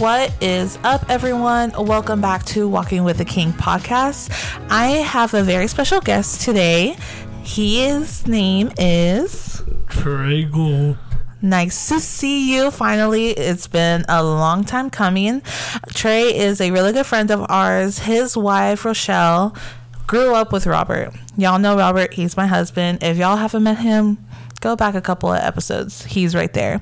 [0.00, 1.72] What is up, everyone?
[1.78, 4.30] Welcome back to Walking with the King podcast.
[4.68, 6.96] I have a very special guest today.
[7.44, 10.46] His name is Trey
[11.42, 13.30] Nice to see you finally.
[13.30, 15.40] It's been a long time coming.
[16.00, 17.98] Trey is a really good friend of ours.
[17.98, 19.54] His wife, Rochelle,
[20.06, 21.12] grew up with Robert.
[21.36, 23.02] Y'all know Robert, he's my husband.
[23.02, 24.16] If y'all haven't met him,
[24.62, 26.06] go back a couple of episodes.
[26.06, 26.80] He's right there.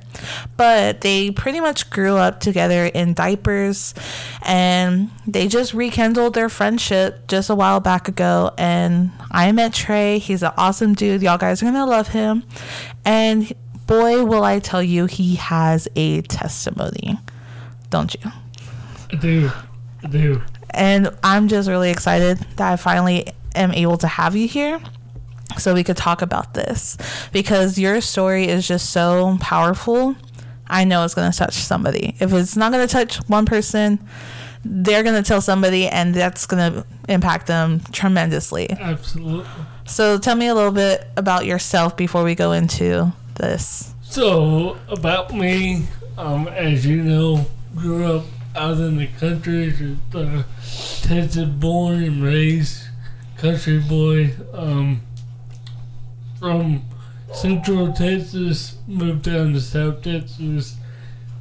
[0.56, 3.92] But they pretty much grew up together in diapers
[4.42, 8.52] and they just rekindled their friendship just a while back ago.
[8.56, 10.20] And I met Trey.
[10.20, 11.22] He's an awesome dude.
[11.22, 12.44] Y'all guys are going to love him.
[13.04, 13.52] And
[13.88, 17.18] boy, will I tell you, he has a testimony.
[17.90, 18.30] Don't you?
[19.10, 19.50] I do.
[20.02, 20.42] I do.
[20.70, 24.80] And I'm just really excited that I finally am able to have you here
[25.56, 26.96] so we could talk about this
[27.32, 30.14] because your story is just so powerful.
[30.66, 32.14] I know it's going to touch somebody.
[32.20, 33.98] If it's not going to touch one person,
[34.64, 38.68] they're going to tell somebody, and that's going to impact them tremendously.
[38.70, 39.48] Absolutely.
[39.86, 43.94] So, tell me a little bit about yourself before we go into this.
[44.02, 45.86] So, about me,
[46.18, 50.42] um, as you know, grew up out in the country, uh,
[51.02, 52.84] Texas born and raised,
[53.36, 54.34] country boy.
[54.52, 55.02] Um,
[56.38, 56.82] from
[57.32, 60.76] Central Texas, moved down to South Texas,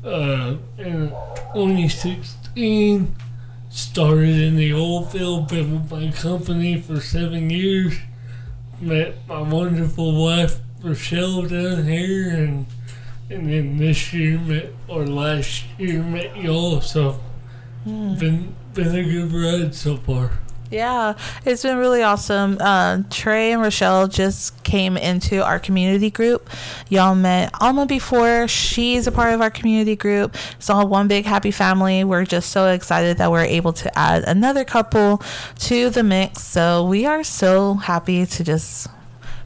[0.03, 1.13] uh, and
[1.53, 3.15] only 16.
[3.69, 7.97] Started in the oil field, with my company for seven years.
[8.81, 12.65] Met my wonderful wife Rochelle down here, and
[13.29, 16.81] and then this year met or last year met y'all.
[16.81, 17.19] So
[17.85, 20.31] been been a good ride so far.
[20.69, 21.13] Yeah,
[21.45, 22.57] it's been really awesome.
[22.59, 26.49] Uh, Trey and Rochelle just came into our community group.
[26.89, 28.49] Y'all met Alma before.
[28.49, 30.35] She's a part of our community group.
[30.57, 32.03] It's all one big happy family.
[32.03, 35.21] We're just so excited that we're able to add another couple
[35.59, 36.43] to the mix.
[36.43, 38.89] So we are so happy to just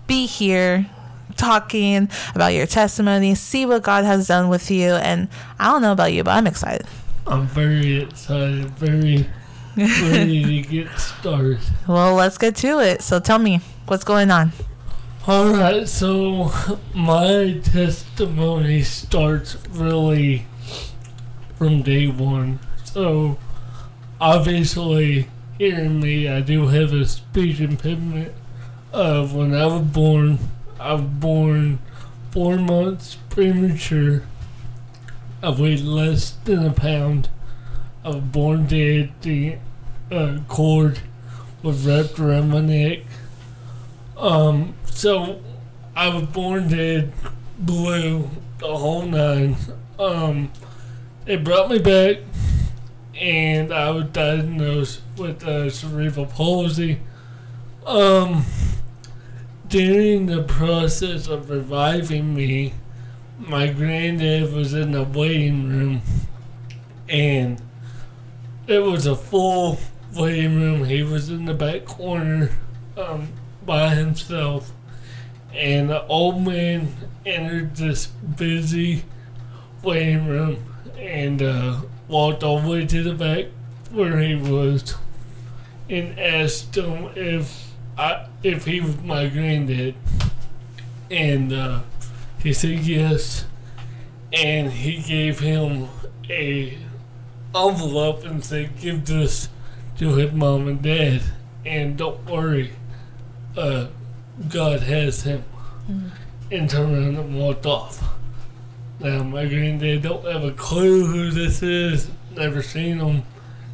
[0.07, 0.89] be here
[1.31, 4.93] talking about your testimony, see what God has done with you.
[4.93, 5.27] And
[5.59, 6.87] I don't know about you, but I'm excited.
[7.27, 9.27] I'm very excited, very
[9.77, 11.59] ready to get started.
[11.87, 13.01] Well, let's get to it.
[13.01, 14.51] So tell me, what's going on?
[15.27, 16.51] All right, so
[16.95, 20.45] my testimony starts really
[21.57, 22.59] from day one.
[22.85, 23.37] So
[24.19, 25.27] obviously,
[25.59, 28.33] hearing me, I do have a speech impediment.
[28.91, 30.39] Uh, when I was born,
[30.81, 31.77] I was born
[32.31, 34.23] four months premature.
[35.43, 37.29] I weighed less than a pound.
[38.03, 39.11] I was born dead.
[39.21, 39.57] The
[40.11, 40.99] uh, cord
[41.61, 43.01] was wrapped around my neck.
[44.17, 45.39] Um, so
[45.95, 47.13] I was born dead,
[47.59, 48.27] blue,
[48.57, 49.57] the whole nine.
[49.99, 50.51] Um,
[51.25, 52.17] they brought me back,
[53.19, 57.01] and I was diagnosed with uh, cerebral palsy.
[57.85, 58.45] Um,
[59.71, 62.73] during the process of reviving me,
[63.37, 66.01] my granddad was in the waiting room,
[67.07, 67.61] and
[68.67, 69.79] it was a full
[70.13, 70.83] waiting room.
[70.83, 72.51] He was in the back corner
[72.97, 73.29] um,
[73.65, 74.73] by himself,
[75.53, 76.93] and the old man
[77.25, 79.05] entered this busy
[79.81, 80.65] waiting room
[80.97, 81.79] and uh,
[82.09, 83.45] walked all the way to the back
[83.89, 84.95] where he was,
[85.89, 87.70] and asked him if
[88.01, 89.93] I if he was my granddad,
[91.11, 91.81] and uh,
[92.41, 93.45] he said yes,
[94.33, 95.87] and he gave him
[96.27, 96.79] a
[97.53, 99.49] envelope and said, "Give this
[99.99, 101.21] to his mom and dad,
[101.63, 102.71] and don't worry,
[103.55, 103.87] uh,
[104.49, 105.43] God has him."
[106.49, 108.03] And turned around and walked off.
[108.99, 112.09] Now my granddad don't have a clue who this is.
[112.35, 113.23] Never seen him.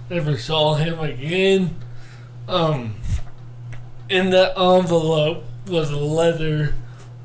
[0.09, 1.75] Never saw him again.
[2.47, 2.95] Um,
[4.09, 6.75] in that envelope was a letter,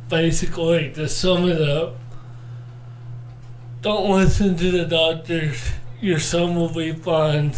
[0.08, 1.96] basically to sum it up.
[3.80, 5.72] Don't listen to the doctors.
[6.00, 7.52] Your son will be fine.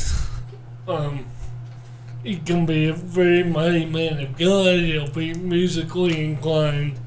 [0.87, 1.27] Um,
[2.23, 4.81] he can be a very mighty man of God.
[4.81, 6.99] He'll be musically inclined,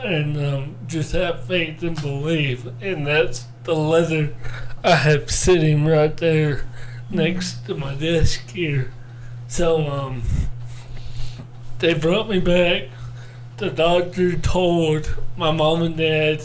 [0.00, 2.66] and um, just have faith and believe.
[2.82, 4.34] And that's the letter
[4.82, 6.66] I have sitting right there
[7.10, 8.92] next to my desk here.
[9.46, 10.22] So um,
[11.78, 12.88] they brought me back.
[13.56, 16.42] The doctor told my mom and dad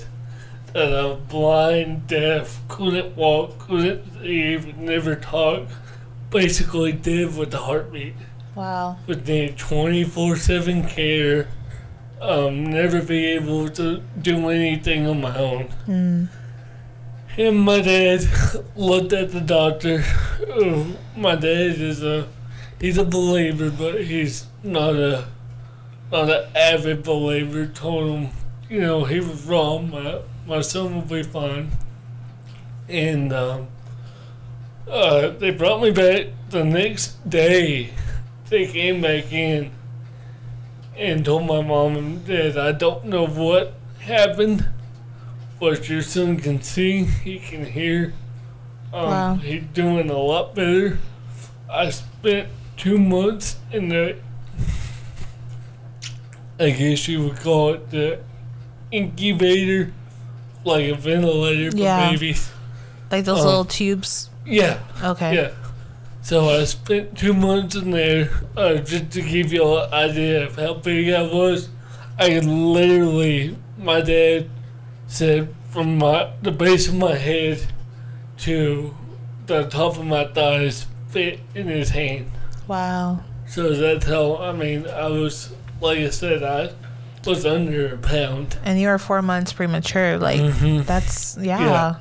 [0.73, 5.67] that I'm blind, deaf, couldn't walk, couldn't see, never talk,
[6.29, 8.13] basically dead with the heartbeat.
[8.55, 8.97] Wow.
[9.07, 11.47] Would need 24 7 care,
[12.21, 15.69] um, never be able to do anything on my own.
[15.87, 16.29] Mm.
[17.37, 18.25] And my dad
[18.75, 20.03] looked at the doctor.
[20.47, 22.27] Oh, my dad is a
[22.81, 25.27] he's a believer, but he's not a
[26.11, 27.67] not an avid believer.
[27.67, 28.29] Told him,
[28.69, 29.89] you know, he was wrong.
[29.91, 31.69] My my son will be fine.
[32.87, 33.67] And um,
[34.89, 37.91] uh, they brought me back the next day.
[38.49, 39.71] They came back in
[40.97, 44.65] and told my mom and dad, I don't know what happened
[45.59, 48.13] but your son can see, he can hear.
[48.93, 49.33] Um, Wow.
[49.35, 50.97] He's doing a lot better.
[51.69, 52.47] I spent
[52.77, 54.17] two months in the,
[56.59, 58.19] I guess you would call it the
[58.91, 59.93] incubator,
[60.65, 62.11] like a ventilator for Yeah.
[62.11, 62.49] babies.
[63.11, 64.29] Like those Uh, little tubes.
[64.45, 65.35] Yeah, Okay.
[65.35, 65.49] yeah.
[66.21, 70.55] So I spent two months in there uh, just to give you an idea of
[70.57, 71.69] how big I was.
[72.19, 74.49] I literally, my dad
[75.07, 77.59] said, from my the base of my head
[78.39, 78.93] to
[79.47, 82.31] the top of my thighs fit in his hand.
[82.67, 83.21] Wow.
[83.47, 85.51] So that's how, I mean, I was,
[85.81, 86.71] like I said, I
[87.25, 88.57] was under a pound.
[88.63, 90.17] And you were four months premature.
[90.17, 90.85] Like Mhm.
[90.85, 91.59] that's yeah.
[91.59, 91.95] Yeah.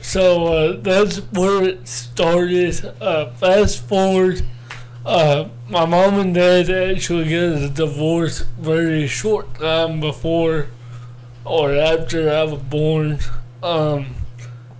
[0.00, 2.92] So uh, that's where it started.
[3.00, 4.42] Uh, fast forward,
[5.06, 10.66] uh, my mom and dad actually got a divorce very short time before
[11.44, 13.18] or after I was born.
[13.62, 14.14] Um,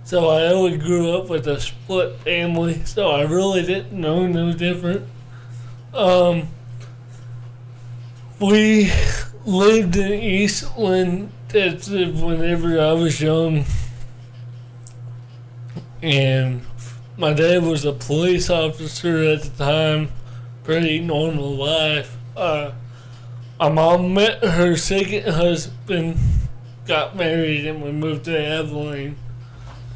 [0.03, 4.51] so I only grew up with a split family, so I really didn't know no
[4.53, 5.07] different.
[5.93, 6.49] Um,
[8.39, 8.91] we
[9.45, 13.65] lived in Eastland, Texas whenever I was young
[16.05, 16.61] and
[17.17, 20.09] my dad was a police officer at the time.
[20.63, 22.15] Pretty normal life.
[22.37, 22.71] Uh,
[23.59, 26.17] my mom met her second husband,
[26.85, 29.15] got married, and we moved to Abilene.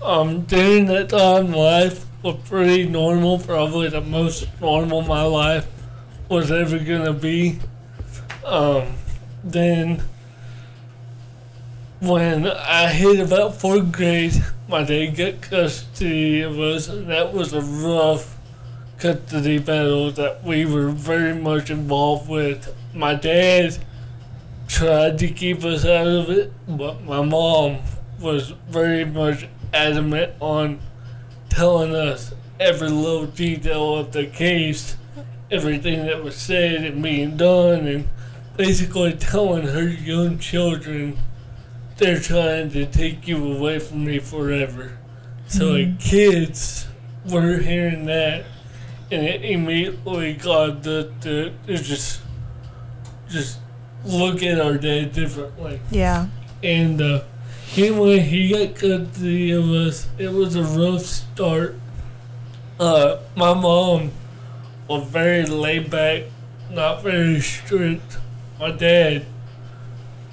[0.04, 3.38] Um, during that time, life was pretty normal.
[3.38, 5.68] Probably the most normal my life
[6.28, 7.60] was ever gonna be.
[8.50, 8.96] Um,
[9.44, 10.02] then
[12.00, 17.62] when I hit about fourth grade, my dad got custody of us, that was a
[17.62, 18.36] rough
[18.98, 22.76] custody battle that we were very much involved with.
[22.92, 23.78] My dad
[24.68, 27.78] tried to keep us out of it, but my mom
[28.20, 30.80] was very much adamant on
[31.50, 34.98] telling us every little detail of the case,
[35.52, 38.10] everything that was said and being done, and
[38.60, 41.18] basically telling her young children
[41.96, 44.98] they're trying to take you away from me forever.
[45.48, 46.86] So the kids
[47.26, 48.44] were hearing that,
[49.12, 52.22] and it immediately got the, the, the just
[53.30, 53.60] just
[54.04, 55.80] look at our dad differently.
[55.90, 56.28] Yeah.
[56.62, 57.24] And uh,
[57.78, 60.10] anyway, he got custody of us.
[60.18, 61.76] It was a rough start.
[62.78, 64.12] Uh, my mom
[64.90, 66.24] was very laid back,
[66.70, 68.18] not very strict.
[68.60, 69.26] My dad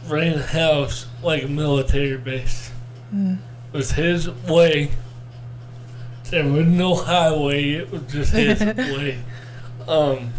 [0.08, 2.70] ran a house like a military base.
[3.14, 3.38] Mm.
[3.72, 4.90] It was his way.
[6.30, 7.74] There was no highway.
[7.74, 9.18] It was just his way.
[9.86, 10.32] Um,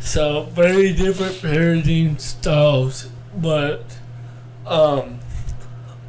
[0.00, 3.84] so very different parenting styles, but
[4.66, 5.20] um,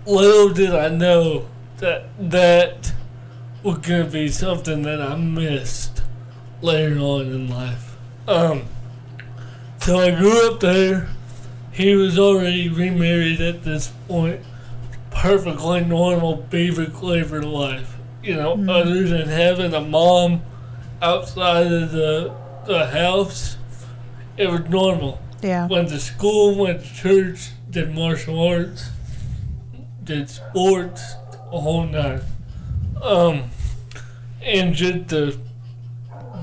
[0.08, 2.94] little did I know that that
[3.62, 6.02] was gonna be something that I missed
[6.62, 7.96] later on in life.
[8.28, 8.64] Um,
[9.82, 11.08] so I grew up there.
[11.72, 14.42] He was already remarried at this point.
[15.10, 17.96] Perfectly normal beaver cleaver life.
[18.24, 18.70] You know, Mm.
[18.70, 20.42] other than having a mom
[21.02, 22.32] outside of the,
[22.66, 23.58] the house,
[24.38, 25.20] it was normal.
[25.42, 25.68] Yeah.
[25.68, 28.90] Went to school, went to church, did martial arts,
[30.04, 31.16] did sports,
[31.52, 32.22] a whole nine.
[33.02, 33.46] Um,
[34.44, 35.40] and just to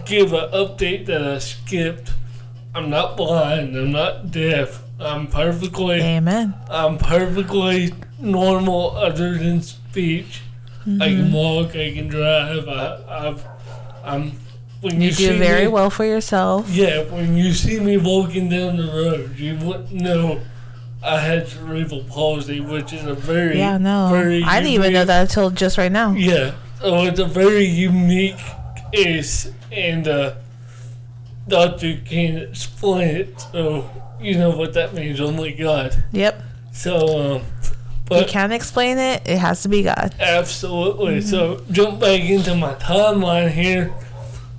[0.05, 2.13] give an update that I skipped,
[2.79, 6.55] I'm not blind, I'm not deaf, I'm perfectly, Amen.
[6.71, 10.43] I'm perfectly normal other than speech.
[10.87, 10.99] I Mm-hmm.
[11.01, 13.45] can walk, I can drive, I, I've,
[14.05, 14.33] I'm,
[14.81, 16.71] when you, You do very me, well for yourself.
[16.71, 20.41] yeah, when you see me walking down the road, you wouldn't know
[21.03, 24.09] I had cerebral palsy, which is a very, Yeah, no.
[24.11, 26.13] very I didn't even know that until just right now.
[26.13, 28.39] Yeah, so it's a very unique
[28.95, 30.35] case, and uh,
[31.49, 33.89] doctor can't explain it, so
[34.21, 36.03] you know what that means, only God.
[36.13, 36.43] Yep.
[36.73, 37.43] So, um,
[38.11, 39.23] You can't explain it.
[39.27, 40.15] It has to be God.
[40.19, 41.21] Absolutely.
[41.21, 43.93] So jump back into my timeline here.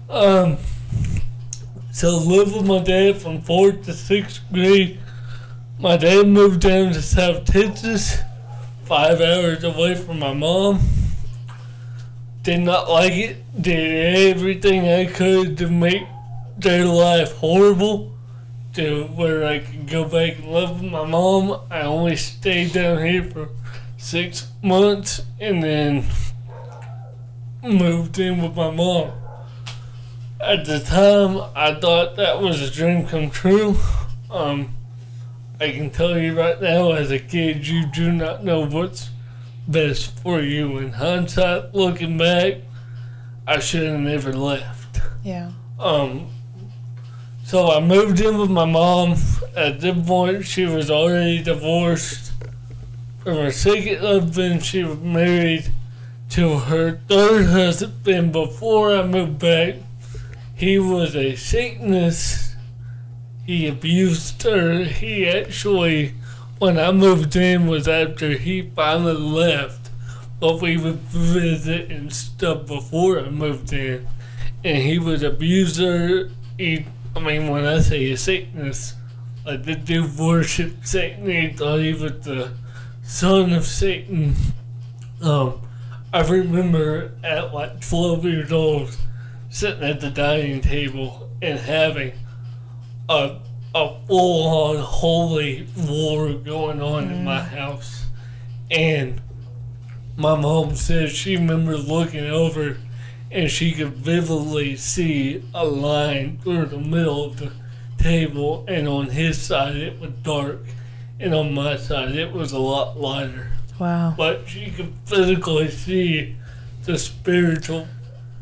[0.10, 0.58] Um,
[1.92, 5.00] so lived with my dad from fourth to sixth grade.
[5.80, 8.18] My dad moved down to South Texas,
[8.84, 10.80] five hours away from my mom.
[12.44, 13.62] Did not like it.
[13.62, 16.04] Did everything I could to make
[16.62, 18.16] their life horrible.
[18.74, 21.60] To where I could go back and live with my mom.
[21.72, 23.50] I only stayed down here for
[23.98, 26.06] six months and then
[27.64, 29.12] moved in with my mom.
[30.40, 33.76] At the time, I thought that was a dream come true.
[34.30, 34.76] Um,
[35.60, 39.10] I can tell you right now, as a kid, you do not know what's
[39.68, 40.78] best for you.
[40.78, 42.58] In hindsight, looking back,
[43.46, 45.02] I should have never left.
[45.24, 45.52] Yeah.
[45.78, 46.28] Um,
[47.50, 49.16] so I moved in with my mom.
[49.58, 52.32] At this point, she was already divorced
[53.24, 54.64] from her second husband.
[54.64, 55.72] She was married
[56.30, 59.78] to her third husband before I moved back.
[60.54, 62.56] He was a Satanist.
[63.48, 64.84] He abused her.
[64.84, 66.14] He actually,
[66.60, 69.90] when I moved in, was after he finally left.
[70.40, 74.08] But we would visit and stuff before I moved in.
[74.64, 76.30] And he would abuse her.
[76.56, 76.86] He,
[77.16, 78.96] I mean, when I say a Satanist,
[79.46, 81.28] like the dude worship Satan.
[81.28, 82.52] He thought he was the
[83.04, 84.36] son of Satan.
[85.22, 85.62] Um,
[86.14, 88.96] I remember at like 12 years old
[89.50, 92.14] sitting at the dining table and having
[93.10, 93.38] a,
[93.74, 98.06] a full on holy war going on in my house.
[98.70, 99.20] And
[100.16, 102.78] my mom said she remembered looking over
[103.32, 107.52] and she could vividly see a line through the middle of the
[107.98, 110.60] table, and on his side it was dark,
[111.20, 114.14] and on my side it was a lot lighter Wow.
[114.18, 116.36] but she could physically see
[116.86, 117.88] the spiritual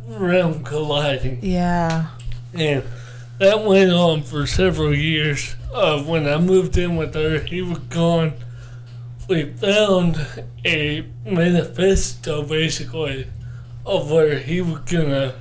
[0.08, 1.40] realm colliding.
[1.42, 2.08] Yeah.
[2.54, 2.84] And
[3.40, 5.56] that went on for several years.
[5.74, 8.34] Uh, when I moved in with her, he was gone.
[9.28, 10.26] We found
[10.66, 13.28] a manifesto basically
[13.88, 15.34] of where he was gonna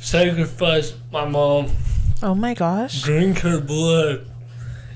[0.00, 1.70] sacrifice my mom,
[2.22, 3.02] Oh my gosh.
[3.02, 4.26] drink her blood,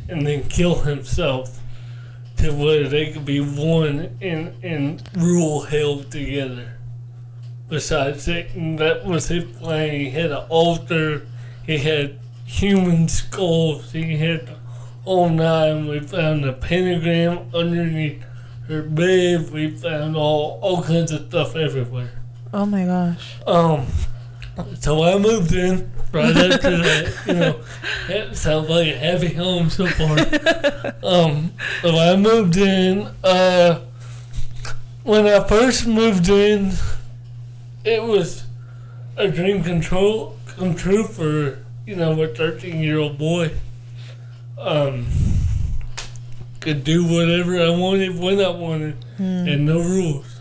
[0.09, 1.61] and then kill himself
[2.39, 6.77] to where they could be one and, and rule hell together.
[7.69, 9.93] Besides Satan, that was his plan.
[9.93, 11.27] He had an altar,
[11.65, 14.49] he had human skulls, he had
[15.05, 15.87] whole nine.
[15.87, 18.25] We found a pentagram underneath
[18.67, 22.22] her bed, we found all, all kinds of stuff everywhere.
[22.53, 23.37] Oh my gosh.
[23.47, 23.87] Um,
[24.79, 27.15] so I moved in right after that.
[27.27, 27.61] You know,
[28.09, 30.19] it sounds like a happy home so far.
[31.03, 33.09] Um, so I moved in.
[33.25, 33.81] Uh,
[35.03, 36.73] when I first moved in,
[37.85, 38.45] it was
[39.17, 43.51] a dream control come true for you know a 13 year old boy.
[44.59, 45.07] Um,
[46.61, 50.32] could do whatever I wanted when I wanted, and no rules.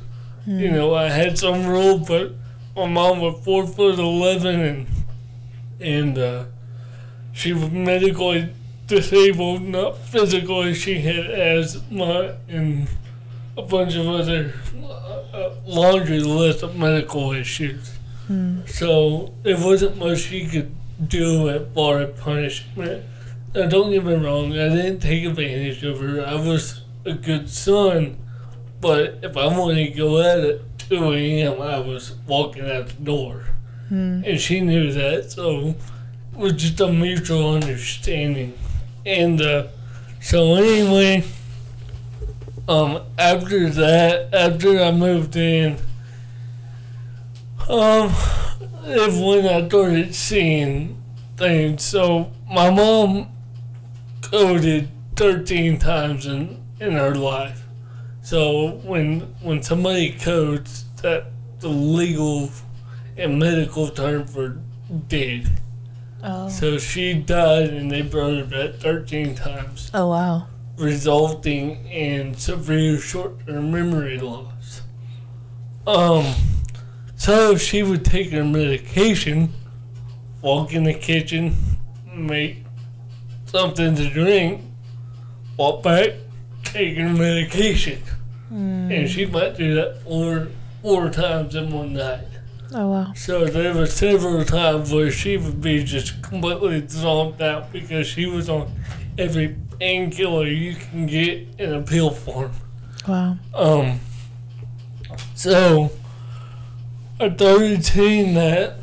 [0.48, 2.34] You know, I had some rules, but
[2.76, 4.88] my mom was four foot eleven and
[5.80, 6.44] and uh,
[7.32, 8.50] she was medically
[8.88, 10.74] disabled, not physically.
[10.74, 12.88] She had asthma and
[13.58, 14.54] a bunch of other
[15.34, 17.92] uh, laundry list of medical issues.
[18.66, 20.74] So it wasn't much she could
[21.06, 23.04] do as far as punishment.
[23.54, 26.26] Now, don't get me wrong, I didn't take advantage of her.
[26.26, 28.18] I was a good son,
[28.82, 33.04] but if I wanted to go at it 2 a.m., I was walking out the
[33.04, 33.46] door.
[34.26, 38.58] And she knew that, so it was just a mutual understanding.
[39.06, 39.68] And uh,
[40.22, 41.24] so, anyway,
[42.68, 45.78] um, after that, after I moved in,
[47.70, 48.14] um,
[48.86, 51.02] is when I started seeing
[51.38, 51.84] things.
[51.84, 53.28] So, my mom
[54.22, 57.61] coded 13 times in, in her life.
[58.22, 61.26] So when when somebody codes, that
[61.60, 62.50] the legal
[63.18, 64.58] and medical term for
[65.08, 65.48] dead.
[66.24, 66.50] Oh.
[66.50, 70.48] So she died and they brought her back 13 times, Oh wow.
[70.78, 74.82] resulting in severe short-term memory loss.
[75.88, 76.32] Um,
[77.16, 79.52] so she would take her medication,
[80.44, 81.56] walk in the kitchen,
[82.14, 82.66] make
[83.46, 84.62] something to drink,
[85.58, 86.12] walk back,
[86.74, 88.02] her medication.
[88.50, 90.50] And she might do that four
[90.82, 92.28] four times in one night.
[92.74, 93.14] Oh wow.
[93.16, 98.26] So there were several times where she would be just completely zonked out because she
[98.26, 98.72] was on
[99.18, 102.52] every painkiller you can get in a pill form.
[103.08, 103.38] Wow.
[103.54, 104.00] Um,
[105.36, 105.92] so
[107.18, 108.78] started seeing that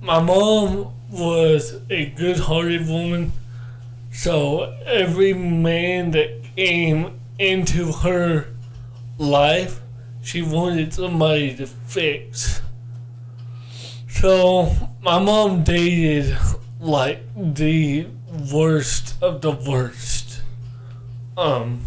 [0.00, 3.32] my mom was a good-hearted woman,
[4.12, 8.48] so every man that came into her
[9.18, 9.80] life,
[10.22, 12.60] she wanted somebody to fix.
[14.08, 16.36] So my mom dated
[16.80, 18.06] like the
[18.52, 20.42] worst of the worst.
[21.36, 21.82] Um.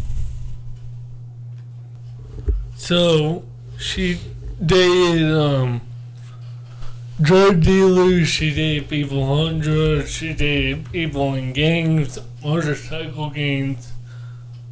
[2.74, 3.44] So
[3.78, 4.18] she
[4.64, 5.82] dated um
[7.20, 8.28] drug dealers.
[8.28, 10.10] She dated people on drugs.
[10.10, 13.92] She dated people in gangs, motorcycle gangs.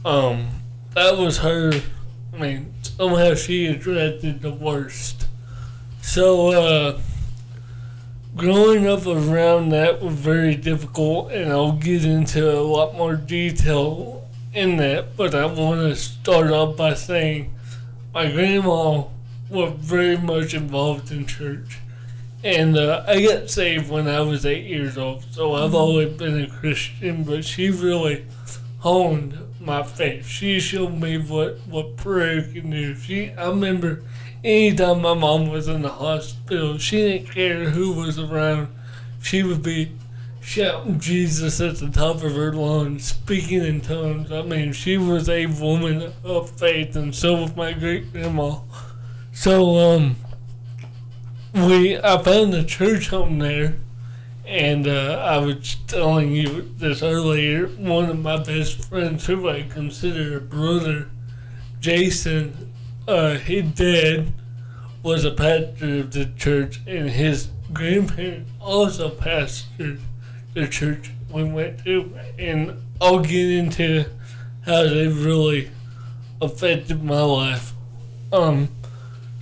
[0.04, 0.59] Um,
[0.94, 1.72] that was her.
[2.32, 5.26] I mean, somehow she attracted the worst.
[6.02, 7.00] So, uh,
[8.36, 14.28] growing up around that was very difficult, and I'll get into a lot more detail
[14.52, 15.16] in that.
[15.16, 17.54] But I want to start off by saying
[18.12, 19.04] my grandma
[19.48, 21.78] was very much involved in church.
[22.42, 26.40] And uh, I got saved when I was eight years old, so I've always been
[26.42, 27.24] a Christian.
[27.24, 28.24] But she really
[28.78, 30.26] honed my faith.
[30.26, 32.94] She showed me what what prayer can do.
[32.94, 34.02] She, I remember,
[34.42, 38.68] anytime my mom was in the hospital, she didn't care who was around.
[39.22, 39.92] She would be
[40.40, 44.32] shouting Jesus at the top of her lungs, speaking in tongues.
[44.32, 48.60] I mean, she was a woman of faith, and so was my great grandma.
[49.32, 50.16] So, um
[51.52, 53.76] we I found a church home there,
[54.50, 57.68] and uh, I was telling you this earlier.
[57.68, 61.08] One of my best friends, who I consider a brother,
[61.78, 62.72] Jason,
[63.06, 64.32] uh, his dad
[65.04, 70.00] was a pastor of the church, and his grandparents also pastored
[70.54, 74.04] the church we went to, and I'll get into
[74.66, 75.70] how they really
[76.42, 77.72] affected my life.
[78.32, 78.68] Um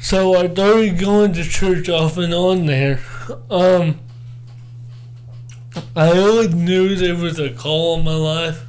[0.00, 3.00] so I started going to church off and on there.
[3.50, 3.98] Um,
[5.94, 8.64] I always knew there was a call in my life,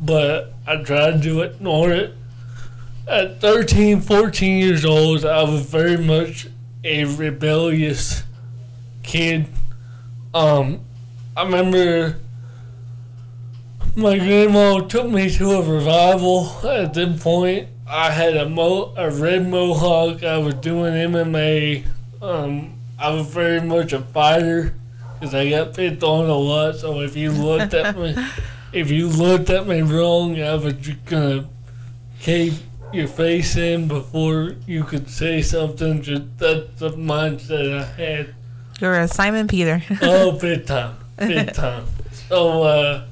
[0.00, 2.14] but I tried to ignore it.
[3.06, 6.48] At 13, 14 years old, I was very much
[6.84, 8.22] a rebellious
[9.02, 9.46] kid.
[10.34, 10.80] Um,
[11.36, 12.18] I remember
[13.96, 19.10] my grandma took me to a revival at that point I had a mo a
[19.10, 20.22] red mohawk.
[20.22, 21.86] I was doing MMA.
[22.20, 24.74] Um, I was very much a fighter
[25.18, 26.76] because I got picked on a lot.
[26.76, 28.14] So if you looked at me,
[28.72, 31.48] if you looked at me wrong, I was just gonna
[32.20, 36.02] cave your face in before you could say something.
[36.02, 38.34] Just that's the mindset I had.
[38.80, 39.82] You're a Simon Peter.
[40.02, 41.86] oh, big time, big time.
[42.28, 42.62] So.
[42.62, 43.04] uh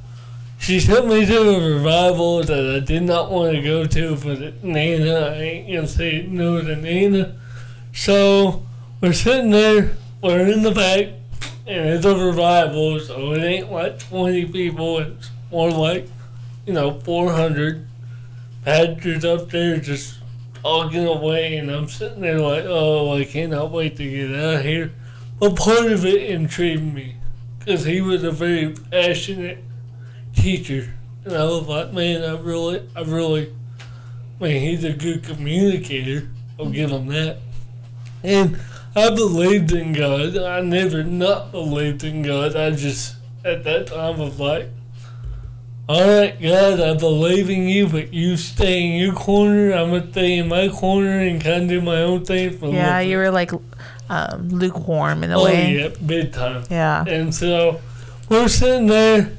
[0.58, 4.64] she took me to a revival that I did not want to go to, but
[4.64, 7.36] Nana, I ain't gonna say no to Nana.
[7.92, 8.64] So
[9.00, 11.08] we're sitting there, we're in the back,
[11.66, 16.08] and it's a revival, so it ain't like 20 people, it's more like,
[16.66, 17.86] you know, 400
[18.64, 20.18] pastors up there just
[20.62, 24.62] talking away, and I'm sitting there like, oh, I cannot wait to get out of
[24.64, 24.92] here.
[25.38, 27.16] But part of it intrigued me,
[27.58, 29.58] because he was a very passionate
[30.34, 30.94] teacher.
[31.24, 33.52] And I was like, man, I really, I really,
[34.40, 36.28] man, he's a good communicator.
[36.58, 37.38] I'll give him that.
[38.22, 38.58] And
[38.96, 40.38] I believed in God.
[40.38, 42.56] I never not believed in God.
[42.56, 44.70] I just, at that time, was like,
[45.86, 49.72] all right, God, I believe in you, but you stay in your corner.
[49.72, 52.72] I'm going to stay in my corner and kind of do my own thing for
[52.72, 53.52] Yeah, you were like
[54.08, 55.76] um, lukewarm in a oh, way.
[55.76, 56.64] yeah, big time.
[56.70, 57.04] Yeah.
[57.06, 57.80] And so
[58.30, 59.30] we're sitting there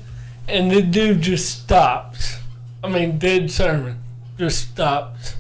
[0.48, 2.38] and the dude just stops.
[2.84, 4.00] I mean, dead sermon,
[4.38, 5.36] just stops.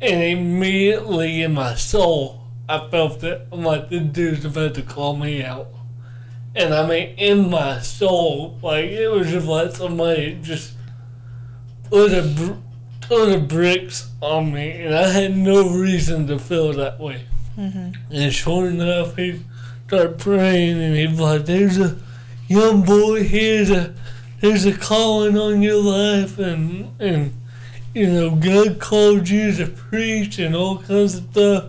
[0.00, 2.39] And immediately in my soul,
[2.70, 5.68] I felt that I'm like, this dude's about to call me out.
[6.54, 10.74] And I mean, in my soul, like, it was just like somebody just
[11.84, 12.60] put a br-
[13.00, 17.24] ton of bricks on me, and I had no reason to feel that way.
[17.58, 18.12] Mm-hmm.
[18.12, 19.40] And sure enough, he
[19.86, 21.96] started praying, and he's like, there's a
[22.48, 23.92] young boy here that
[24.40, 27.32] there's a calling on your life and and
[27.94, 31.64] you know God called you to preach and all kinds of stuff.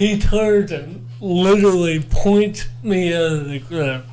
[0.00, 4.04] He turned and literally points me out of the crowd.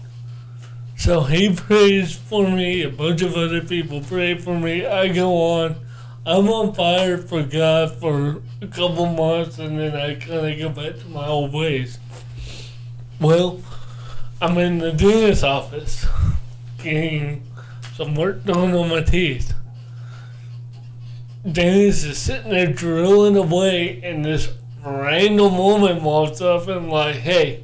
[0.97, 2.83] So he prays for me.
[2.83, 4.85] A bunch of other people pray for me.
[4.85, 5.77] I go on.
[6.25, 10.67] I'm on fire for God for a couple months, and then I kind of go
[10.67, 11.99] back to my old ways.
[13.21, 13.61] Well,
[14.41, 16.05] I'm in the dentist office
[16.83, 17.49] getting
[17.93, 19.53] some work done on my teeth.
[21.49, 24.49] Dennis is sitting there drilling away, and this
[24.91, 27.63] random woman walks up and like, "Hey,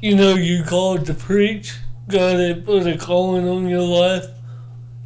[0.00, 1.74] you know, you called to preach,
[2.08, 4.26] God had put a calling on your life,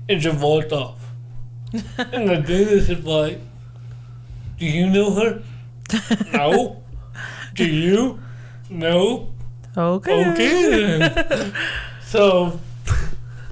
[0.09, 1.11] and you walked off.
[1.73, 3.41] and the dude is like,
[4.59, 5.43] Do you know her?
[6.33, 6.83] no.
[7.55, 8.21] Do you?
[8.71, 9.33] No.
[9.77, 10.31] Okay.
[10.31, 11.53] Okay then.
[12.05, 12.61] so,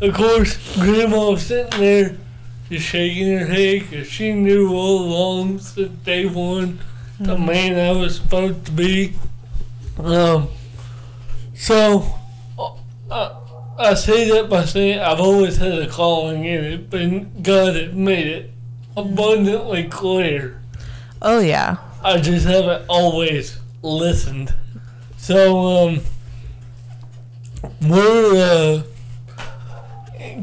[0.01, 2.17] of course, Grandma was sitting there
[2.71, 6.79] just shaking her head because she knew all along since day one
[7.25, 9.15] the man I was supposed to be.
[9.99, 10.49] Um,
[11.55, 12.05] so,
[13.11, 13.35] uh,
[13.79, 17.97] I say that by saying I've always had a calling in it, but God had
[17.97, 18.51] made it
[18.97, 20.61] abundantly clear.
[21.21, 21.77] Oh yeah.
[22.03, 24.55] I just haven't always listened.
[25.17, 26.01] So, um,
[27.81, 28.83] we're, uh,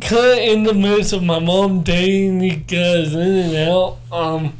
[0.02, 3.98] kind of in the midst of my mom dating these guys in and out.
[4.12, 4.54] Um,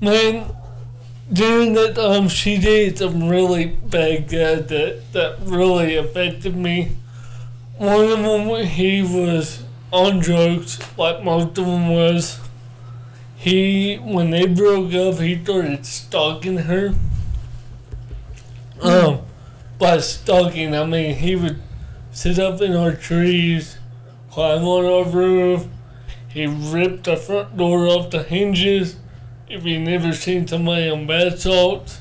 [0.00, 0.50] man,
[1.32, 6.96] during that time, she did some really bad that, that really affected me.
[7.76, 12.40] One of them, he was on drugs, like most of them was.
[13.36, 16.94] He, when they broke up, he started stalking her.
[18.80, 19.22] Um,
[19.78, 21.60] by stalking, I mean he would
[22.10, 23.78] sit up in our trees,
[24.30, 25.66] climb on our roof.
[26.28, 28.96] He ripped the front door off the hinges.
[29.48, 32.00] If you never seen somebody on bath salts,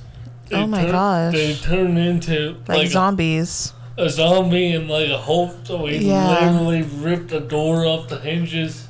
[0.49, 1.34] they Oh my turn- gosh.
[1.34, 3.73] they turn into Like, like, zombies.
[3.97, 5.56] a zombie and like a Hulk.
[5.63, 6.29] So he Yeah.
[6.29, 8.88] literally ripped the door off the hinges.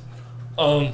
[0.58, 0.92] Um,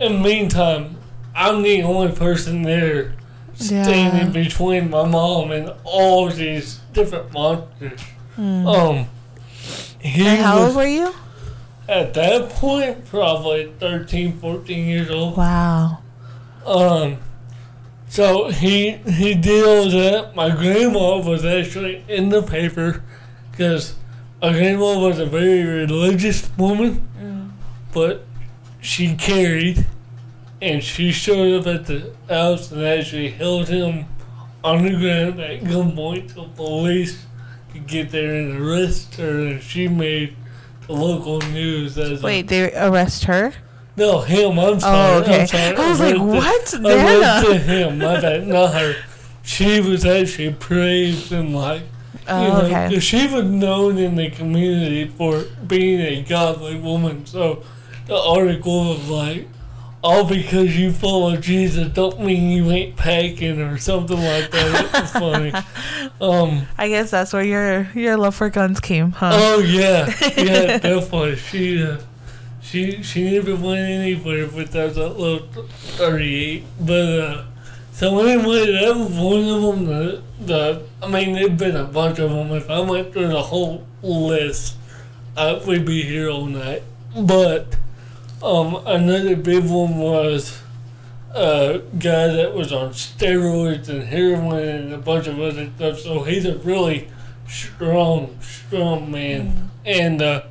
[0.00, 0.96] in the meantime,
[1.34, 3.14] I'm the only person there
[3.56, 4.42] standing Yeah.
[4.44, 8.00] between my mom and all these different monsters.
[8.36, 9.06] Um,
[10.00, 10.26] he Hmm.
[10.26, 11.14] And how was old were you?
[11.88, 15.36] at that point probably 13, 14 years old.
[15.36, 15.98] Wow.
[16.66, 17.18] Um,
[18.08, 20.34] so he he did it.
[20.36, 23.02] My grandma was actually in the paper
[23.50, 23.94] because
[24.40, 27.08] my grandma was a very religious woman,
[27.92, 28.24] but
[28.80, 29.86] she carried,
[30.60, 34.04] and she showed up at the house and actually held him
[34.62, 37.24] on the ground at gunpoint till police
[37.72, 39.46] could get there and arrest her.
[39.46, 40.36] And she made
[40.86, 43.52] the local news as a- Wait, they arrest her?
[43.96, 44.58] No, him.
[44.58, 45.14] I'm sorry.
[45.16, 45.40] Oh, okay.
[45.42, 45.76] I'm sorry.
[45.76, 46.66] I was like, what?
[46.66, 47.98] The, I to him.
[47.98, 48.46] My bad.
[48.46, 48.94] Not her.
[49.42, 51.86] She was actually praised and like, you
[52.28, 52.98] Oh, know, okay.
[53.00, 57.26] she was known in the community for being a godly woman.
[57.26, 57.62] So
[58.06, 59.48] the article was like,
[60.02, 64.84] all because you follow Jesus don't mean you ain't packing or something like that.
[64.84, 65.52] It was funny.
[66.20, 69.30] Um, I guess that's where your your love for guns came, huh?
[69.34, 71.36] Oh yeah, yeah, definitely.
[71.36, 71.98] She uh,
[72.74, 75.46] she she never went anywhere without that was a little
[75.96, 76.64] thirty-eight.
[76.80, 77.44] But uh,
[77.92, 79.84] so anyway, that was one of them.
[79.86, 82.50] The, the I mean, there've been a bunch of them.
[82.50, 84.76] If I went through the whole list,
[85.36, 86.82] I, we'd be here all night.
[87.16, 87.76] But
[88.42, 90.60] um, another big one was
[91.32, 96.00] a guy that was on steroids and heroin and a bunch of other stuff.
[96.00, 97.08] So he's a really
[97.46, 99.70] strong, strong man.
[99.84, 100.42] And uh,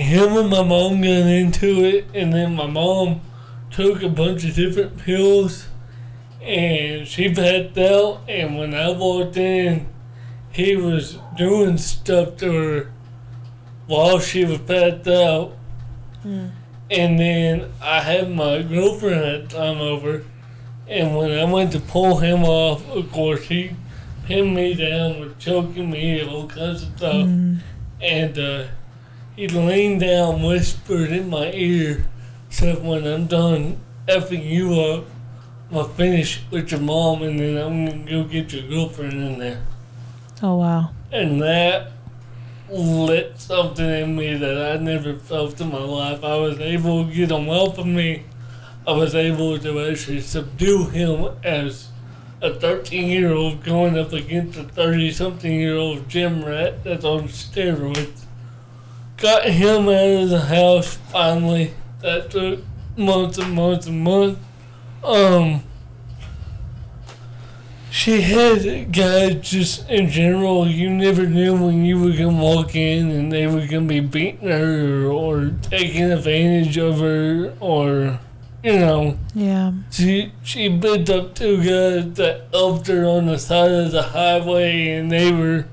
[0.00, 3.20] him and my mom got into it, and then my mom
[3.70, 5.66] took a bunch of different pills,
[6.42, 8.22] and she passed out.
[8.28, 9.88] And when I walked in,
[10.50, 12.92] he was doing stuff to her
[13.86, 15.52] while she was passed out.
[16.90, 20.24] And then I had my girlfriend at the time over,
[20.88, 23.76] and when I went to pull him off, of course he
[24.24, 27.26] pinned me down, was choking me, all kinds of stuff,
[28.02, 28.64] and uh,
[29.40, 32.04] he leaned down, whispered in my ear,
[32.50, 35.06] said, "When I'm done effing you up,
[35.70, 39.38] I'm gonna finish with your mom, and then I'm gonna go get your girlfriend in
[39.38, 39.62] there."
[40.42, 40.90] Oh wow.
[41.10, 41.92] And that
[42.68, 46.22] lit something in me that I never felt in my life.
[46.22, 48.24] I was able to get him off of me.
[48.86, 51.88] I was able to actually subdue him as
[52.42, 57.06] a 13 year old going up against a 30 something year old gym rat that's
[57.06, 58.26] on steroids.
[59.20, 61.74] Got him out of the house finally.
[62.00, 62.60] That took
[62.96, 64.40] months and months and months.
[65.04, 65.62] Um,
[67.90, 70.66] she had guys just in general.
[70.66, 74.48] You never knew when you were gonna walk in and they were gonna be beating
[74.48, 78.20] her or taking advantage of her or,
[78.62, 79.18] you know.
[79.34, 79.72] Yeah.
[79.90, 84.92] She she bit up two guys that helped her on the side of the highway
[84.92, 85.66] and they were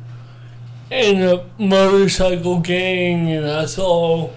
[0.90, 4.30] in a motorcycle gang and I saw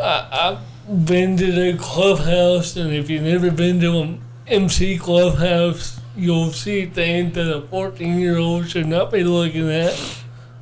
[0.00, 6.00] I I've been to their clubhouse and if you've never been to an MC clubhouse
[6.16, 9.98] you'll see things that a 14 year old should not be looking at.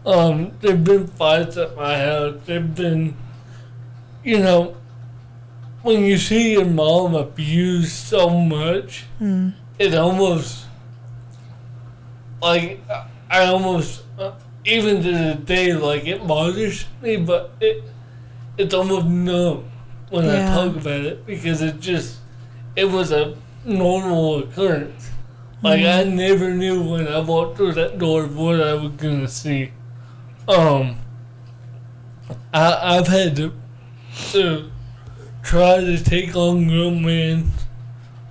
[0.06, 2.36] Um, there've been fights at my house.
[2.46, 3.16] There've been,
[4.22, 4.76] you know,
[5.82, 9.54] when you see your mom abused so much, Mm.
[9.78, 10.66] it almost
[12.40, 12.80] like
[13.30, 14.32] I almost uh,
[14.68, 17.84] even to the day like it bothers me, but it
[18.56, 19.64] it's almost numb
[20.10, 20.52] when Yeah.
[20.52, 22.18] I talk about it because it just
[22.76, 25.10] it was a normal occurrence.
[25.62, 29.72] Like I never knew when I walked through that door what I was gonna see.
[30.46, 30.96] Um,
[32.52, 33.52] I I've had to,
[34.32, 34.70] to
[35.42, 37.50] try to take on grown men.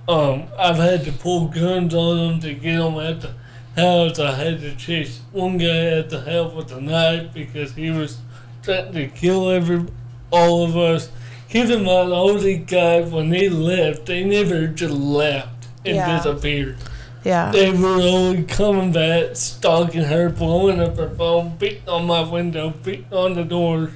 [0.08, 3.34] Um, I've had to pull guns on them to get them at the
[3.78, 4.18] house.
[4.18, 8.18] I had to chase one guy at the house with a knife because he was
[8.62, 9.84] trying to kill every
[10.30, 11.10] all of us.
[11.48, 16.16] Keep in mind, all these guys when they left, they never just left and Yeah.
[16.16, 16.76] disappeared.
[17.24, 17.50] Yeah.
[17.50, 22.74] They were only coming back, stalking her, blowing up her phone, beating on my window,
[22.82, 23.90] beating on the doors.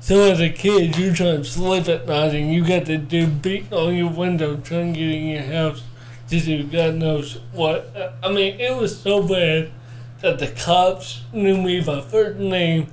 [0.00, 3.26] So as a kid, you're trying to sleep at night and you got to do
[3.26, 5.82] beating on your window trying to get in your house
[6.40, 8.16] to do God knows what.
[8.22, 9.70] I mean, it was so bad
[10.20, 12.86] that the cops knew me by first name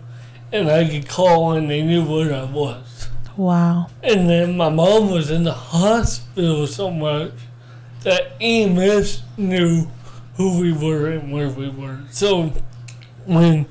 [0.51, 3.07] and I could call and they knew where I was.
[3.37, 3.87] Wow.
[4.03, 7.31] And then my mom was in the hospital so much
[8.01, 9.87] that EMS knew
[10.35, 11.99] who we were and where we were.
[12.11, 12.53] So
[13.25, 13.65] when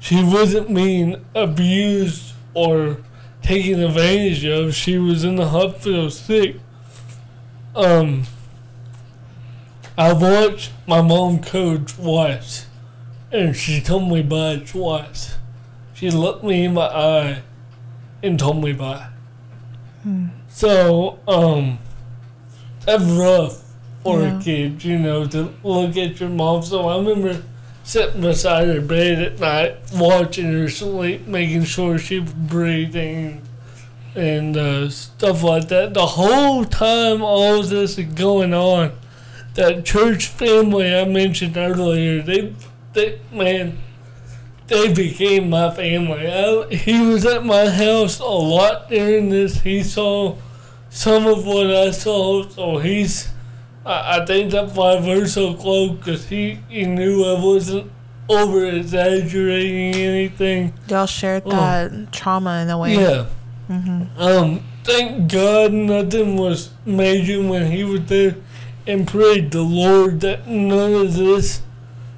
[0.00, 2.98] she wasn't being abused or
[3.42, 6.56] taken advantage of, she was in the hospital sick.
[7.74, 8.24] Um,
[9.96, 12.66] I watched my mom coach twice,
[13.30, 15.36] and she told me bye twice.
[15.94, 17.42] She looked me in my eye
[18.22, 19.08] and told me bye.
[20.48, 21.78] So, um,
[22.84, 23.62] that's rough
[24.02, 24.38] for Yeah.
[24.38, 26.62] a kid, you know, to look at your mom.
[26.62, 27.42] So I remember
[27.84, 33.42] sitting beside her bed at night, watching her sleep, making sure she was breathing
[34.16, 35.94] and uh, stuff like that.
[35.94, 38.92] The whole time all of this is going on,
[39.54, 42.54] that church family I mentioned earlier, they,
[42.92, 43.78] they, man,
[44.68, 46.26] they became my family.
[46.26, 49.60] I, he was at my house a lot during this.
[49.60, 50.36] He saw
[50.90, 53.28] some of what I saw, so he's.
[53.84, 57.90] I, I think that's why we're so close because he, he knew I wasn't
[58.28, 60.72] over exaggerating anything.
[60.88, 61.50] Y'all shared Oh.
[61.50, 62.94] that trauma in a way.
[62.96, 63.26] Yeah.
[63.66, 64.62] hmm Um.
[64.84, 68.34] Thank God nothing was major when he was there,
[68.86, 71.62] and prayed the Lord that none of this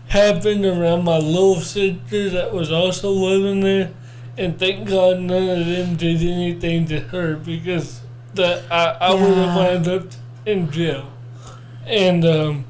[0.08, 3.90] happened around my little sister that was also living there,
[4.38, 8.00] and thank God none of them did anything to her because
[8.34, 9.56] that I, I would have Yeah.
[9.56, 10.06] wound up
[10.46, 11.10] in jail,
[11.86, 12.64] and um,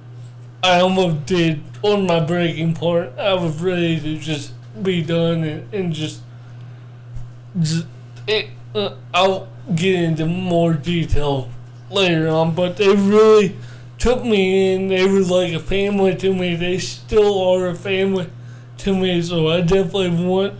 [0.62, 3.18] I almost did on my breaking point.
[3.18, 4.52] I was ready to just
[4.82, 6.20] be done and, and just
[7.60, 7.86] just
[8.26, 11.48] it, uh, I'll get into more detail
[11.90, 13.56] later on, but they really
[13.98, 14.88] took me in.
[14.88, 16.56] They were like a family to me.
[16.56, 18.30] They still are a family
[18.78, 20.54] to me, so I definitely want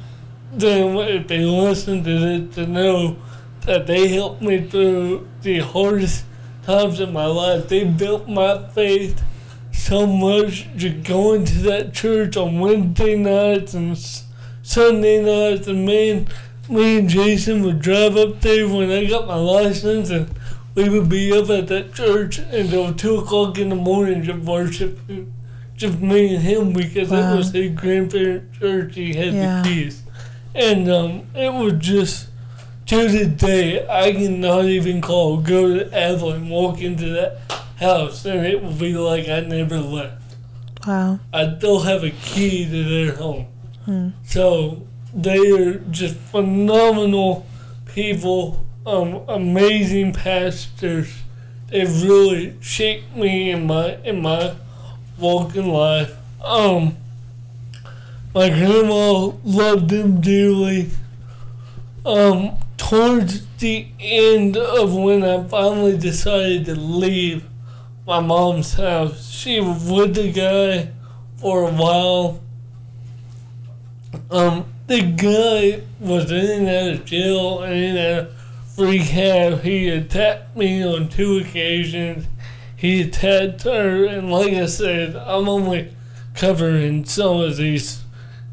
[0.53, 3.17] them, if they listen to it, to know
[3.63, 6.25] that they helped me through the hardest
[6.63, 7.69] times in my life.
[7.69, 9.23] They built my faith
[9.73, 13.99] so much just going to that church on Wednesday nights and
[14.63, 16.29] Sunday nights, and man,
[16.69, 20.31] me and Jason would drive up there when I got my license, and
[20.75, 25.33] we would be up at that church until two o'clock in the morning just worshiping,
[25.77, 27.33] just me and him because Wow.
[27.35, 28.95] it was his grandparents' church.
[28.97, 29.63] He had Yeah.
[29.63, 30.03] the keys,
[30.55, 32.29] and um, it was just
[32.87, 37.39] to this day I cannot even call, go to Evelyn, walk into that
[37.81, 40.23] house, and it will be like I never left.
[40.87, 41.19] Wow.
[41.33, 43.47] I still have a key to their home.
[43.87, 44.09] Hmm.
[44.25, 44.83] So
[45.15, 47.47] they are just phenomenal
[47.95, 51.23] people, um, amazing pastors.
[51.69, 54.55] They've really shaped me in my in my
[55.19, 56.15] walk in life.
[56.45, 56.97] Um,
[58.35, 60.91] my grandma loved them dearly.
[62.05, 67.45] Um, towards the end of when I finally decided to leave
[68.07, 70.91] my mom's house, she was with the guy
[71.39, 72.41] for a while.
[74.31, 78.34] Um, the guy was in and out of jail and in and out
[78.77, 79.63] rehab.
[79.63, 82.27] He attacked me on two occasions.
[82.77, 85.95] He attacked her, and like I said, I'm only
[86.35, 88.03] covering some of these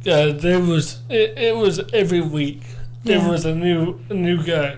[0.06, 0.42] guys.
[0.42, 2.62] There was it, it was every week.
[3.04, 3.30] There Yeah.
[3.30, 4.78] was a new a new guy,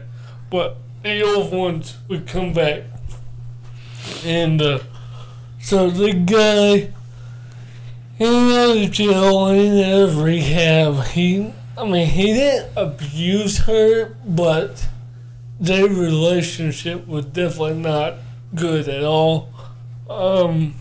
[0.49, 2.83] but the old ones would come back,
[4.25, 4.79] and uh,
[5.59, 6.91] So the guy,
[8.17, 11.03] he out of jail and out of rehab.
[11.07, 14.87] He, I mean, he didn't abuse her, but
[15.63, 18.15] their relationship was definitely not
[18.53, 19.49] good at all.
[20.09, 20.75] Um,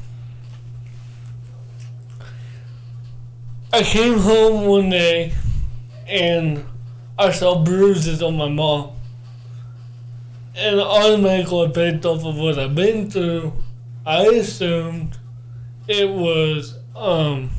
[3.73, 5.35] I came home one day
[6.09, 6.66] and
[7.16, 8.90] I saw bruises on my mom.
[10.57, 13.53] And automatically, based off of what I've been through,
[14.05, 15.16] I assumed
[15.87, 17.51] it was um,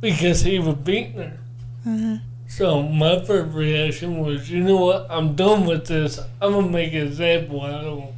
[0.00, 1.38] because he was beating her.
[1.86, 2.16] Mm-hmm.
[2.48, 5.06] So my first reaction was, you know what?
[5.10, 6.18] I'm done with this.
[6.40, 8.14] I'm gonna make an example out of him.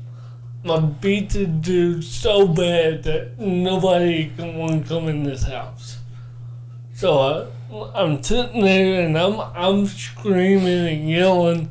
[0.62, 5.98] I'm gonna beat the dude so bad that nobody can come in this house.
[6.94, 11.70] So I, I'm sitting there and I'm I'm screaming and yelling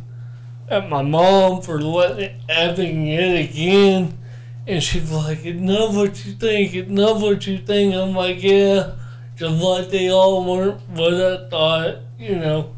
[0.70, 4.18] at my mom for letting it happen yet again.
[4.66, 7.94] And she's like, not what you think, not what you think.
[7.94, 8.96] I'm like, yeah,
[9.36, 12.74] just like they all weren't what I thought, you know.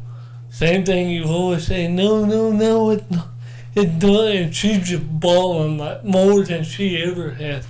[0.50, 3.28] Same thing you always say, no, no, no, it's not.
[3.74, 4.26] It's not.
[4.28, 7.66] And she's just bawling like more than she ever has.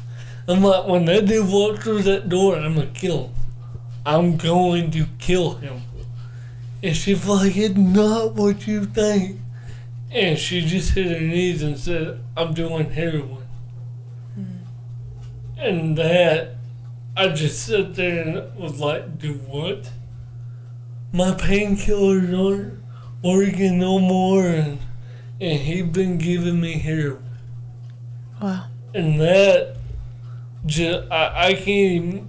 [0.49, 3.35] I'm like, when that dude walks through that door, I'm gonna kill him.
[4.05, 5.83] I'm going to kill him.
[6.83, 9.39] And she's like, it's not what you think.
[10.11, 13.47] And she just hit her knees and said, I'm doing heroin.
[14.35, 15.59] Hmm.
[15.59, 16.57] And that,
[17.17, 19.91] I just sat there and was like, do what?
[21.13, 22.79] My painkillers aren't
[23.23, 24.79] working no more, and,
[25.41, 27.25] and he been giving me heroin.
[28.41, 28.67] Wow.
[28.95, 29.77] And that,
[30.67, 32.29] just, I, I can't even,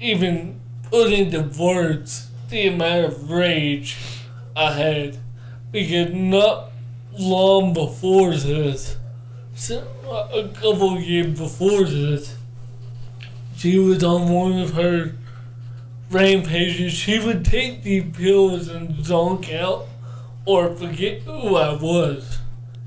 [0.00, 0.60] even
[0.90, 3.96] put into words the amount of rage
[4.56, 5.18] I had.
[5.70, 6.70] Because not
[7.18, 8.96] long before this,
[9.70, 12.36] a couple years before this,
[13.56, 15.14] she was on one of her
[16.14, 16.92] rampages.
[16.92, 19.86] She would take these pills and zonk out
[20.46, 22.38] or forget who I was.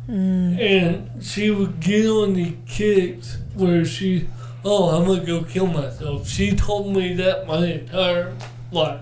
[0.08, 0.60] Mm.
[0.60, 4.28] And she would get on the kicks where she,
[4.64, 6.28] oh, I'm gonna go kill myself.
[6.28, 8.34] She told me that my entire
[8.72, 9.02] life.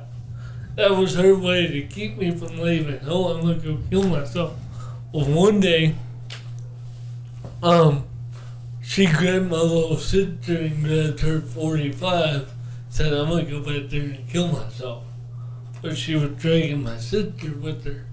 [0.76, 3.00] That was her way to keep me from leaving.
[3.08, 4.56] Oh, I'm gonna go kill myself.
[5.14, 5.96] Well, one day,
[7.64, 8.04] um,
[8.82, 12.55] she grabbed my little sister and grabbed her 45.
[12.96, 15.04] Said, I'm gonna go back there and kill myself.
[15.82, 18.06] But she was dragging my sister with her.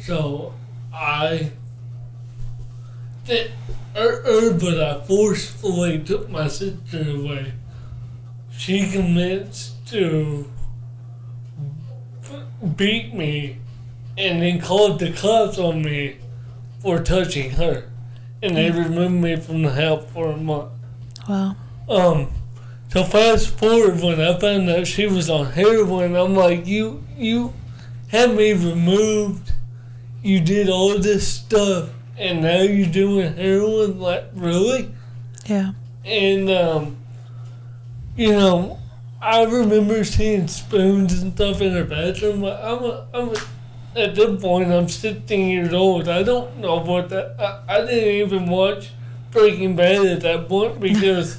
[0.00, 0.54] So
[0.94, 1.52] I
[3.28, 3.52] er,
[3.94, 7.52] er, but I forcefully took my sister away.
[8.56, 10.50] She commenced to
[12.74, 13.58] beat me
[14.16, 16.16] and then called the cops on me
[16.80, 17.90] for touching her.
[18.42, 20.72] And they removed me from the house for a month.
[21.28, 21.56] Wow.
[21.90, 22.30] Um,
[22.92, 27.54] so fast forward when I found out she was on heroin, I'm like, you, you
[28.08, 29.50] had me removed.
[30.22, 33.98] You did all this stuff, and now you're doing heroin.
[33.98, 34.94] Like, really?
[35.46, 35.72] Yeah.
[36.04, 36.98] And um,
[38.14, 38.78] you know,
[39.22, 42.42] I remember seeing spoons and stuff in her bathroom.
[42.42, 46.10] But I'm a, I'm a, at this point, I'm 16 years old.
[46.10, 47.36] I don't know what that.
[47.40, 48.90] I, I didn't even watch
[49.30, 51.38] Breaking Bad at that point because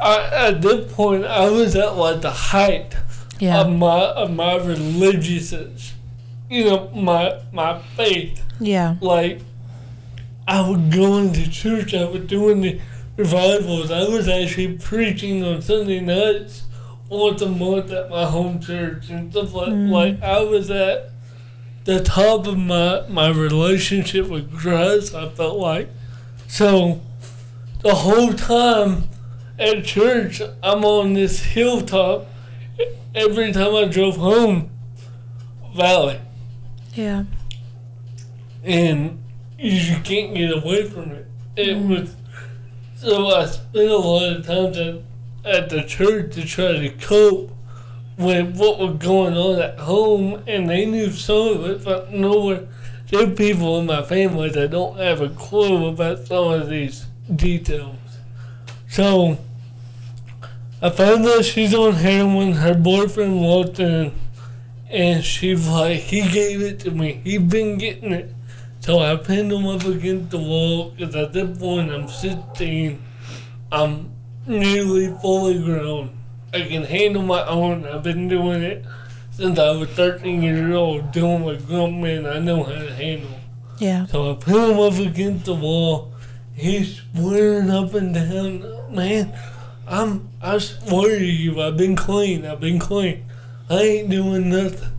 [0.00, 2.96] I, at this point I was at like the height
[3.38, 3.60] Yeah.
[3.62, 5.52] of my of my religious,
[6.50, 8.42] you know, my my faith.
[8.60, 8.96] yeah.
[9.00, 9.40] Like
[10.48, 11.92] I was going to church.
[11.94, 12.80] I was doing the
[13.16, 13.90] revivals.
[13.90, 16.62] I was actually preaching on Sunday nights
[17.08, 19.90] once a month at my home church and stuff like Mm.
[19.90, 21.10] like I was at
[21.84, 25.14] the top of my my relationship with Christ.
[25.14, 25.88] I felt like
[26.48, 27.00] so
[27.82, 29.04] the whole time
[29.58, 32.26] at church, I'm on this hilltop.
[33.14, 34.70] Every time I drove home,
[35.74, 36.20] valley
[36.94, 37.24] Yeah.
[38.64, 39.22] and
[39.58, 41.26] you can't get away from it.
[41.56, 41.88] It mm.
[41.88, 42.14] was
[42.96, 45.02] so I spent a lot of time
[45.44, 47.52] at, at the church to try to cope
[48.16, 52.66] with what was going on at home, and they knew some of it, but nowhere.
[53.10, 57.06] There are people in my family that don't have a clue about some of these
[57.34, 57.96] details.
[58.88, 59.38] So
[60.82, 62.52] I found out she's on heroin.
[62.52, 64.12] Her boyfriend walked in,
[64.90, 67.20] and she's like, "He gave it to me.
[67.24, 68.34] He been getting it."
[68.80, 73.02] So I pinned him up against the wall because at that point I'm 16.
[73.72, 74.10] I'm
[74.46, 76.10] nearly fully grown.
[76.54, 77.84] I can handle my own.
[77.86, 78.84] I've been doing it
[79.32, 83.30] since I was 13 years old, doing what grown men I know how to handle.
[83.78, 84.06] Yeah.
[84.06, 86.12] So I put him up against the wall.
[86.54, 89.32] he's swearing up and down, man.
[89.88, 92.44] I'm I swear to you, I've been clean.
[92.44, 93.24] I've been clean.
[93.70, 94.90] I ain't doing nothing.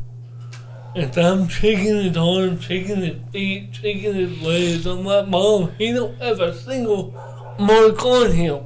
[0.96, 4.86] And I'm shaking his arms, shaking his feet, shaking his legs.
[4.86, 7.14] I'm like, Mom, he don't have a single
[7.60, 8.64] mark on him.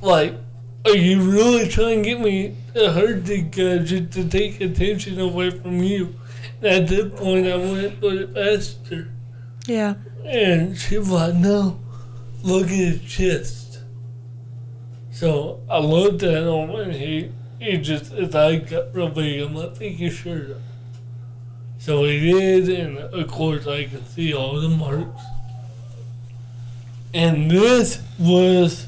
[0.00, 0.34] Like,
[0.84, 5.18] are you really trying to get me to hurt the guy just to take attention
[5.20, 6.14] away from you?
[6.62, 9.08] And at that point, I went and put it past her.
[9.66, 9.94] Yeah.
[10.24, 11.80] And she was like, no,
[12.42, 13.59] look at his chest.
[15.20, 19.42] So I looked at him and he, he just, his eye got real big.
[19.42, 20.56] I'm like, take your shirt.
[21.78, 25.22] So he did, and of course I can see all the marks.
[27.12, 28.86] And this was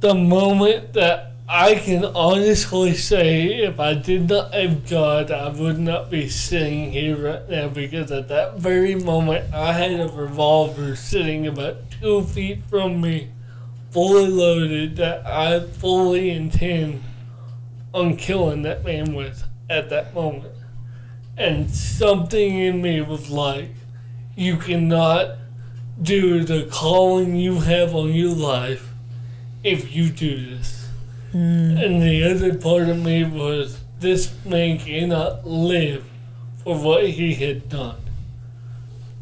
[0.00, 5.78] the moment that I can honestly say if I did not have God, I would
[5.78, 10.96] not be sitting here right now because at that very moment I had a revolver
[10.96, 13.28] sitting about two feet from me,
[13.92, 17.02] fully loaded, that I fully intend
[17.94, 20.54] on killing that man with at that moment.
[21.36, 23.70] And something in me was like,
[24.34, 25.36] you cannot
[26.00, 28.88] do the calling you have on your life
[29.62, 30.88] if you do this.
[31.32, 31.76] Hmm.
[31.76, 36.04] And the other part of me was, this man cannot live
[36.64, 38.00] for what he had done.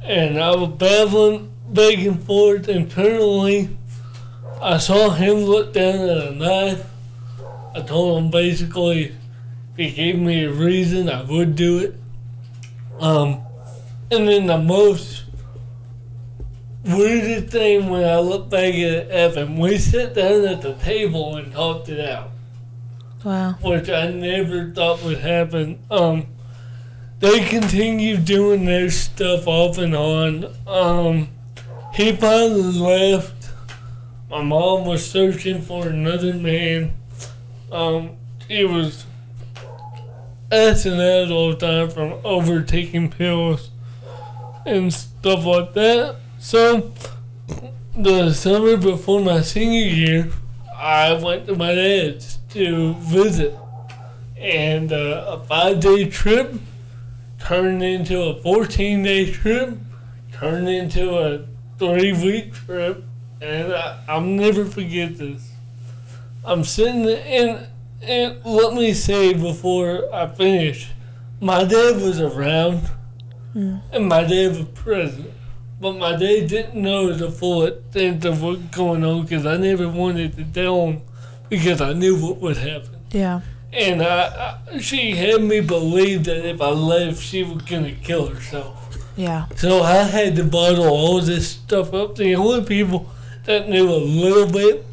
[0.02, 3.76] And I was battling back and forth internally.
[4.62, 6.86] I saw him look down at a knife.
[7.74, 9.04] I told him basically,
[9.72, 11.94] if he gave me a reason, I would do it.
[13.00, 13.40] Um,
[14.10, 15.24] and then the most
[16.84, 21.52] weirdest thing when I look back at Evan, we sat down at the table and
[21.52, 22.30] talked it out,
[23.24, 23.52] Wow.
[23.62, 25.78] which I never thought would happen.
[25.90, 26.26] Um,
[27.20, 30.46] they continued doing their stuff off and on.
[30.66, 31.28] Um,
[31.94, 33.39] he finally left.
[34.30, 36.94] My mom was searching for another man.
[37.72, 38.10] Um,
[38.46, 39.04] he was
[40.52, 43.70] out all the time from overtaking pills
[44.64, 46.14] and stuff like that.
[46.38, 46.92] So,
[47.96, 50.30] the summer before my senior year,
[50.78, 53.58] I went to my dad's to visit.
[54.38, 56.54] And uh, a five day trip
[57.40, 59.76] turned into a 14 day trip,
[60.30, 61.44] turned into a
[61.78, 63.04] three week trip.
[63.40, 65.50] And I, I'll never forget this.
[66.44, 67.66] I'm sitting in,
[68.02, 70.90] and let me say before I finish,
[71.40, 72.82] my dad was around
[73.52, 73.76] hmm.
[73.92, 75.30] and my dad was present.
[75.80, 79.56] But my dad didn't know the full extent of what was going on because I
[79.56, 81.02] never wanted to tell him
[81.48, 83.00] because I knew what would happen.
[83.10, 83.40] Yeah.
[83.72, 87.92] And I, I, she had me believe that if I left, she was going to
[87.92, 88.94] kill herself.
[89.16, 89.46] Yeah.
[89.56, 92.16] So I had to bottle all this stuff up.
[92.16, 93.08] The only people
[93.50, 94.86] that knew a little bit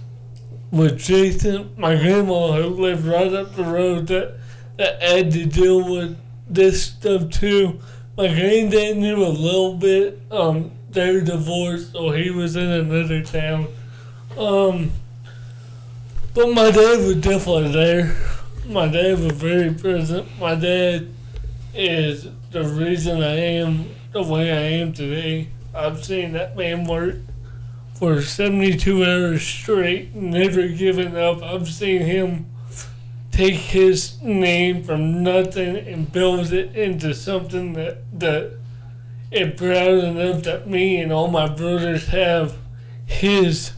[0.71, 4.35] with Jason, my grandma, who lived right up the road that,
[4.77, 6.17] that had to deal with
[6.49, 7.79] this stuff too.
[8.17, 10.19] My granddad knew a little bit.
[10.31, 13.67] Um, they're divorced, so he was in another town.
[14.35, 14.89] Um,
[16.33, 18.17] but my dad was definitely there.
[18.65, 20.27] My dad was very present.
[20.39, 21.07] My dad
[21.75, 25.49] is the reason I am the way I am today.
[25.75, 27.17] I've seen that man work
[27.97, 31.41] for 72 hours straight, never giving up.
[31.41, 32.45] I've seen him
[33.31, 38.57] take his name from nothing and build it into something that that
[39.31, 42.57] is proud enough that me and all my brothers have
[43.05, 43.71] his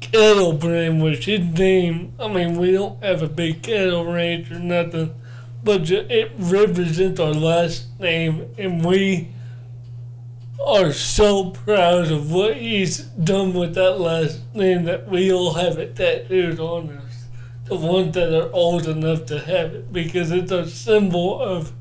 [0.00, 2.12] cattle brand, which his name.
[2.18, 5.14] I mean, we don't have a big cattle ranch or nothing,
[5.62, 9.28] but it represents our last name, and we
[10.66, 15.78] are so proud of what he's done with that last name that we all have
[15.78, 17.24] it tattooed on us.
[17.64, 21.72] The ones that are old enough to have it because it's a symbol of.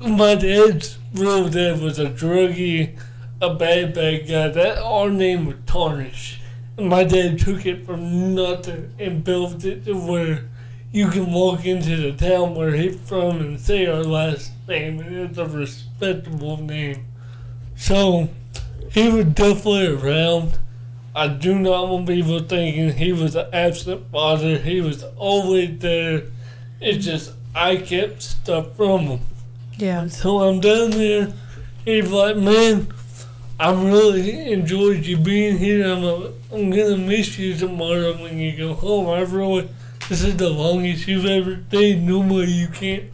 [0.00, 2.98] my dad's real dad was a druggie,
[3.40, 4.48] a bad, bad guy.
[4.48, 6.40] That our name was tarnished.
[6.76, 10.44] And my dad took it from nothing and built it to where
[10.92, 15.14] you can walk into the town where he's from and say our last name, and
[15.16, 17.06] it's a respectable name.
[17.80, 18.28] So
[18.92, 20.58] he was definitely around.
[21.16, 24.58] I do not want people thinking he was an absent father.
[24.58, 26.24] He was always there.
[26.78, 29.20] It's just I kept stuff from him.
[29.78, 30.08] Yeah.
[30.08, 31.32] So I'm down there.
[31.86, 32.88] He's like, man,
[33.58, 35.86] I really enjoyed you being here.
[35.86, 39.08] I'm, a, I'm gonna miss you tomorrow when you go home.
[39.08, 39.70] I really,
[40.10, 42.02] this is the longest you've ever stayed.
[42.02, 43.04] Normally you can't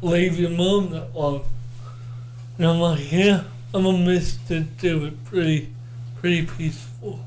[0.00, 1.44] leave your mom that long.
[2.56, 3.44] And I'm like, yeah.
[3.74, 5.68] I'm gonna miss that they were pretty,
[6.20, 7.18] pretty peaceful.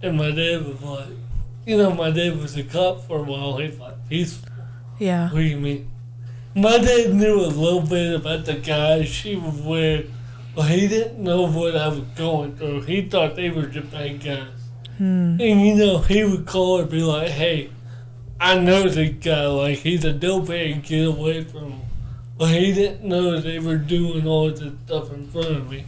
[0.00, 1.08] And my dad was like,
[1.66, 3.58] you know, my dad was a cop for a while.
[3.58, 4.48] He's like, peaceful.
[4.98, 5.28] Yeah.
[5.28, 5.90] What do you mean?
[6.54, 10.10] My dad knew a little bit about the guys she was with,
[10.54, 12.82] but he didn't know what I was going through.
[12.82, 14.48] He thought they were just bad guys.
[14.96, 15.36] Hmm.
[15.38, 17.68] And you know, he would call her and be like, hey,
[18.40, 21.80] I know this guy, like, he's a dopey get away from him.
[22.36, 25.84] But he didn't know they were doing all this stuff in front of me.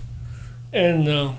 [0.72, 1.38] And um,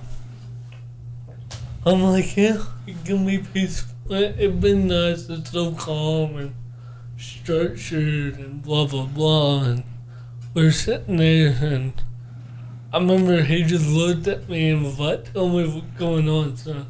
[1.85, 4.13] I'm like, yeah, it can be peaceful.
[4.13, 6.55] It, it's been nice, it's so calm and
[7.17, 9.63] structured and blah, blah, blah.
[9.63, 9.83] And
[10.53, 11.93] we're sitting there and
[12.91, 16.55] I remember he just looked at me and was like, tell me what's going on,
[16.55, 16.87] son.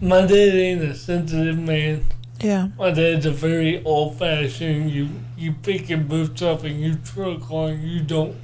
[0.00, 2.04] My dad ain't a sensitive man.
[2.40, 2.68] Yeah.
[2.78, 4.90] My dad's a very old fashioned.
[4.90, 7.80] You you pick your boots up and you truck on.
[7.82, 8.36] You don't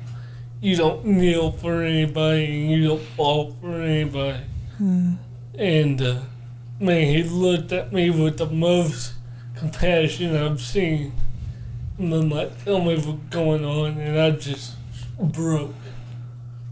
[0.61, 4.45] you don't kneel for anybody and you don't fall for anybody.
[4.79, 5.15] Hmm.
[5.59, 6.21] And uh,
[6.81, 9.15] man, he looked at me with the most
[9.55, 11.13] compassion I've seen.
[11.99, 14.75] And then like, tell me what's going on, and I just
[15.21, 15.75] broke.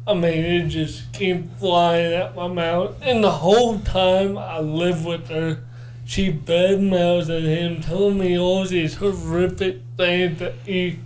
[0.07, 5.05] I mean, it just came flying out my mouth, and the whole time I lived
[5.05, 5.63] with her,
[6.11, 10.99] she badmouthed at him, telling me all these horrific things that he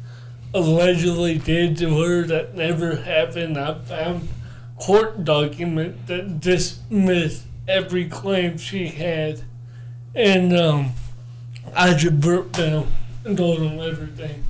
[0.55, 3.59] allegedly did to her that never happened.
[3.59, 4.31] I found
[4.79, 9.43] court documents that dismissed every claim she had.
[10.15, 10.93] And um,
[11.77, 12.91] I just broke down
[13.27, 14.43] and told him everything.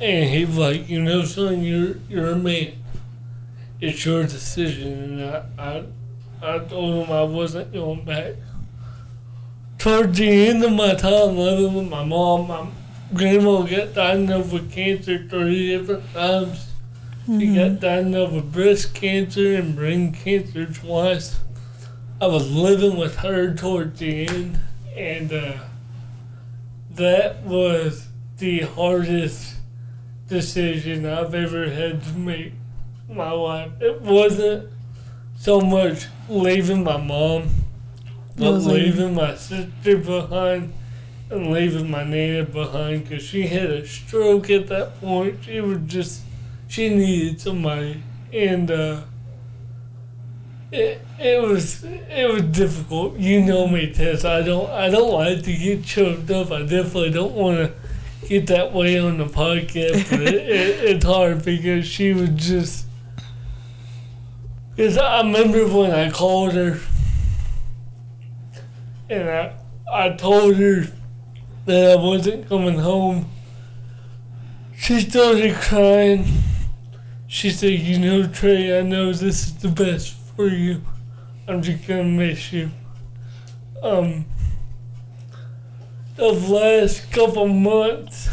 [0.00, 2.72] And he was like, you know, son, you're you're a man.
[3.80, 5.20] It's your decision.
[5.20, 5.84] And I, I,
[6.42, 8.34] I told him I wasn't going back.
[9.80, 12.66] Towards the end of my time living with my mom, my
[13.14, 16.66] grandma got diagnosed with cancer three different times.
[17.24, 21.40] She got diagnosed with breast cancer and brain cancer twice.
[22.20, 24.60] I was living with her towards the end,
[24.94, 25.52] and uh,
[26.90, 28.06] that was
[28.36, 29.54] the hardest
[30.28, 32.52] decision I've ever had to make
[33.08, 33.72] my life.
[33.80, 34.68] It wasn't
[35.38, 37.48] so much leaving my mom,
[38.40, 40.72] but leaving my sister behind
[41.30, 45.44] and leaving my nana behind because she had a stroke at that point.
[45.44, 46.22] She was just,
[46.68, 48.02] she needed somebody.
[48.32, 49.02] And, uh,
[50.72, 53.18] it, it was it was difficult.
[53.18, 54.24] You know me, Tess.
[54.24, 56.52] I don't I don't like to get choked up.
[56.52, 60.10] I definitely don't want to get that way on the podcast.
[60.10, 62.86] But it, it, it's hard because she was just.
[64.76, 66.78] Because I remember when I called her,
[69.10, 69.52] and I
[69.92, 70.86] I told her
[71.66, 73.28] that I wasn't coming home.
[74.76, 76.24] She started crying.
[77.26, 80.82] She said, "You know, Trey, I know this is the best for you.
[81.48, 82.70] I'm just gonna miss you."
[83.82, 84.26] Um,
[86.16, 88.28] the last couple months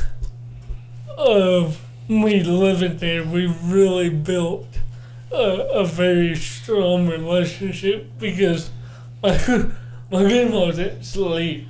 [1.17, 4.67] of me living there, we really built
[5.32, 8.69] a, a very strong relationship because
[9.23, 9.38] my
[10.12, 11.68] my grandma didn't sleep.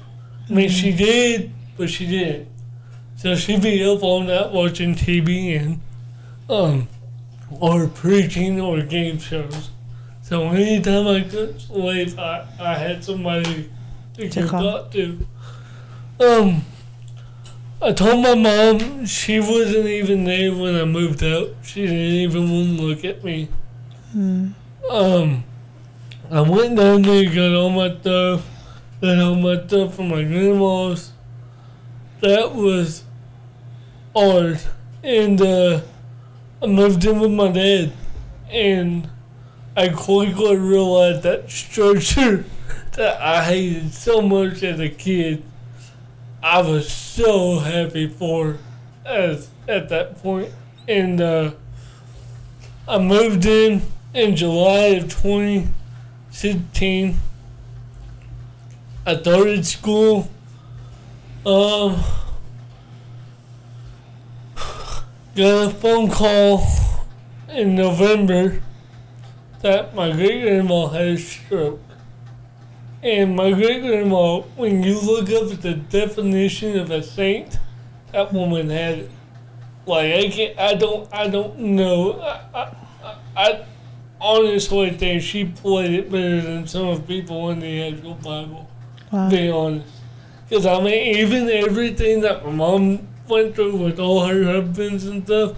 [0.49, 2.47] I mean, she did, but she didn't.
[3.17, 5.81] So she'd be up all night watching TV and
[6.49, 6.87] um,
[7.49, 9.71] or preaching or game shows.
[10.21, 13.69] So anytime I couldn't sleep, I, I had somebody
[14.15, 15.25] to To talk to.
[16.19, 16.65] Um,
[17.81, 21.55] I told my mom she wasn't even there when I moved out.
[21.63, 23.49] She didn't even want to look at me.
[24.11, 24.49] Hmm.
[24.89, 25.43] Um,
[26.29, 28.45] I went down there, got all my stuff,
[28.99, 31.13] got all my stuff from my grandma's.
[32.19, 33.05] That was
[34.13, 34.59] hard.
[35.03, 35.81] And, uh,
[36.61, 37.93] I moved in with my dad.
[38.51, 39.09] And
[39.77, 42.43] I quickly realized that structure
[42.97, 45.43] that I hated so much as a kid.
[46.43, 48.57] I was so happy for
[49.05, 50.51] as at that point.
[50.89, 51.51] And, uh,
[52.85, 53.81] I moved in
[54.13, 55.07] in July of
[56.37, 57.17] 2016.
[59.07, 60.29] I started school.
[61.43, 62.03] Um,
[65.35, 66.67] got a phone call
[67.49, 68.61] in November
[69.63, 71.81] that my great grandma had a stroke.
[73.01, 77.57] And my great grandma, when you look up at the definition of a saint,
[78.11, 79.11] that woman had it.
[79.87, 82.19] Like I can't, I don't, I don't know.
[82.21, 82.73] I,
[83.03, 83.65] I, I
[84.19, 88.69] honestly think she played it better than some of the people in the actual Bible.
[89.11, 89.29] Wow.
[89.29, 89.87] Be honest,
[90.49, 95.23] because I mean, even everything that my mom went through with all her husbands and
[95.23, 95.55] stuff,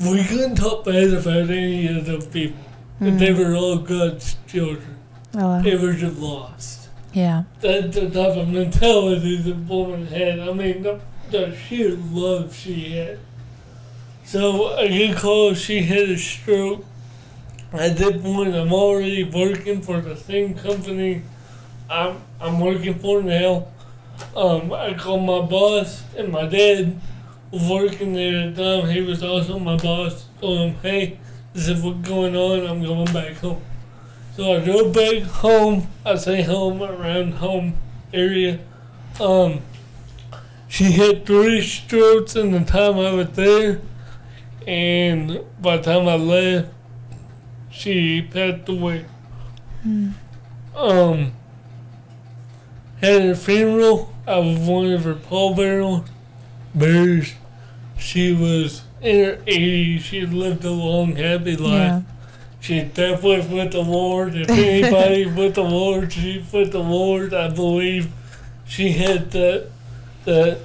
[0.00, 2.60] we couldn't talk bad about any of the people.
[3.00, 3.38] They Mm.
[3.38, 4.96] were all God's children.
[5.34, 5.62] Oh, wow.
[5.62, 6.88] They were just lost.
[7.12, 7.44] Yeah.
[7.60, 10.40] That's the type of mentality the woman had.
[10.40, 13.18] I mean, the, the sheer love she had.
[14.24, 16.84] So I get called, she had a stroke.
[17.74, 21.22] At that point, I'm already working for the same company
[21.90, 23.68] I'm, I'm working for now.
[24.34, 26.98] Um, I called my boss, and my dad
[27.50, 28.90] was working there at the time.
[28.90, 30.26] He was also my boss.
[30.40, 31.18] Told him, hey,
[31.52, 32.66] this is what's going on.
[32.66, 33.62] I'm going back home.
[34.36, 35.88] So I drove back home.
[36.04, 37.76] I say home around home
[38.12, 38.58] area.
[39.20, 39.60] Um,
[40.66, 43.80] she had three strokes in the time I was there,
[44.66, 46.73] and by the time I left,
[47.74, 49.04] she passed away.
[50.74, 51.32] Um,
[53.00, 54.14] had her funeral.
[54.26, 56.08] I was one of her pallbearers.
[56.74, 57.34] Bears.
[57.98, 60.00] She was in her 80s.
[60.00, 61.70] She had lived a long, happy life.
[61.70, 62.02] Yeah.
[62.60, 64.34] She definitely with the Lord.
[64.36, 67.34] If anybody with the Lord, she with the Lord.
[67.34, 68.10] I believe
[68.66, 69.70] she had that.
[70.24, 70.60] That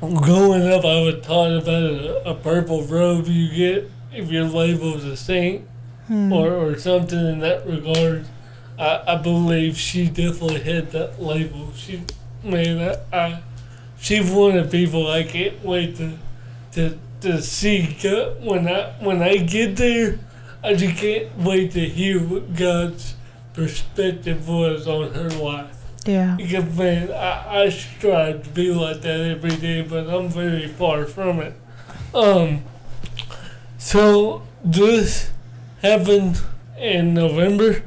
[0.00, 4.98] growing up, I was taught about a, a purple robe you get if you're labeled
[4.98, 5.68] as a saint
[6.06, 6.32] Hmm.
[6.32, 8.26] or, or something in that regard.
[8.78, 11.72] I, I believe she definitely had that label.
[11.74, 12.02] She,
[12.42, 13.42] man, I, I
[13.98, 16.18] she's one of the people I can't wait to
[16.72, 18.44] to to see God.
[18.44, 20.18] when I when I get there.
[20.62, 23.16] I just can't wait to hear what God's
[23.52, 25.76] perspective was on her life.
[26.06, 26.36] Yeah.
[26.36, 31.04] Because man, I, I strive to be like that every day, but I'm very far
[31.04, 31.54] from it.
[32.14, 32.64] Um,
[33.76, 35.32] so this
[35.84, 36.40] happened
[36.78, 37.82] in November.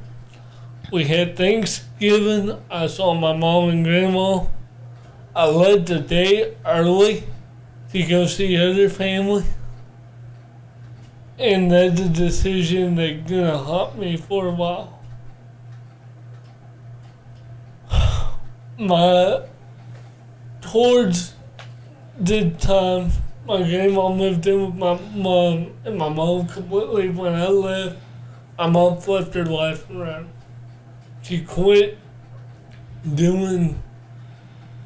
[0.92, 2.62] We had Thanksgiving.
[2.70, 4.46] I saw my mom and grandma.
[5.36, 7.24] I left the day early
[7.92, 9.46] to go see other family.
[11.40, 15.02] And that's a decision that's gonna haunt me for a while.
[18.78, 19.42] my
[20.62, 21.34] towards
[22.20, 23.10] the time
[23.48, 27.96] my grandma moved in with my mom and my mom completely when I left
[28.58, 30.30] my mom flipped her life around.
[31.22, 31.98] She quit
[33.16, 33.82] doing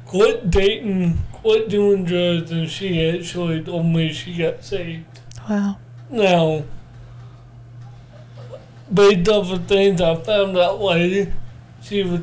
[0.06, 5.20] quit dating, quit doing drugs and she actually told me she got saved.
[5.48, 5.78] Wow.
[6.10, 6.64] Now
[8.92, 11.32] based off of things I found out later,
[11.82, 12.20] she was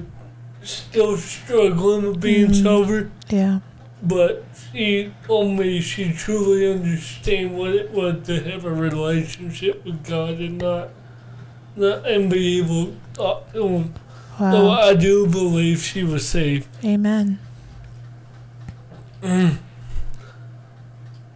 [0.62, 2.64] still struggling with being Mhm.
[2.64, 3.60] sober, Yeah.
[4.02, 10.40] But she only she truly understand what it was to have a relationship with God
[10.40, 10.90] and not,
[11.76, 13.94] not and be able to talk to Him.
[14.38, 16.68] So I do believe she was saved.
[16.86, 17.40] Amen.
[19.22, 19.58] Mm.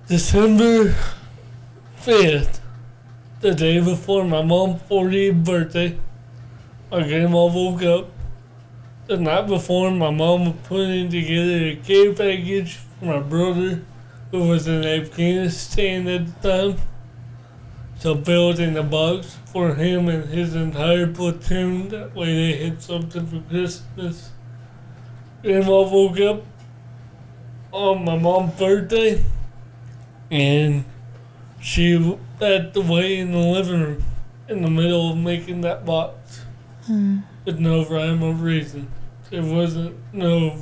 [0.08, 0.96] December
[2.02, 2.60] 5th,
[3.42, 5.98] the day before my mom's 40th birthday,
[6.90, 8.10] my grandma woke up.
[9.06, 13.82] The night before, my mom was putting together a care package for my brother,
[14.32, 16.78] who was in Afghanistan at the time.
[18.00, 21.90] So building a box for him and his entire platoon.
[21.90, 24.32] That way they had something for Christmas.
[25.42, 26.44] Grandma woke up
[27.74, 29.22] on my mom's birthday,
[30.32, 30.86] and
[31.60, 34.04] she passed away in the living room
[34.48, 36.42] in the middle of making that box
[36.86, 37.20] Hmm.
[37.46, 38.90] With no rhyme or reason.
[39.32, 40.62] It wasn't no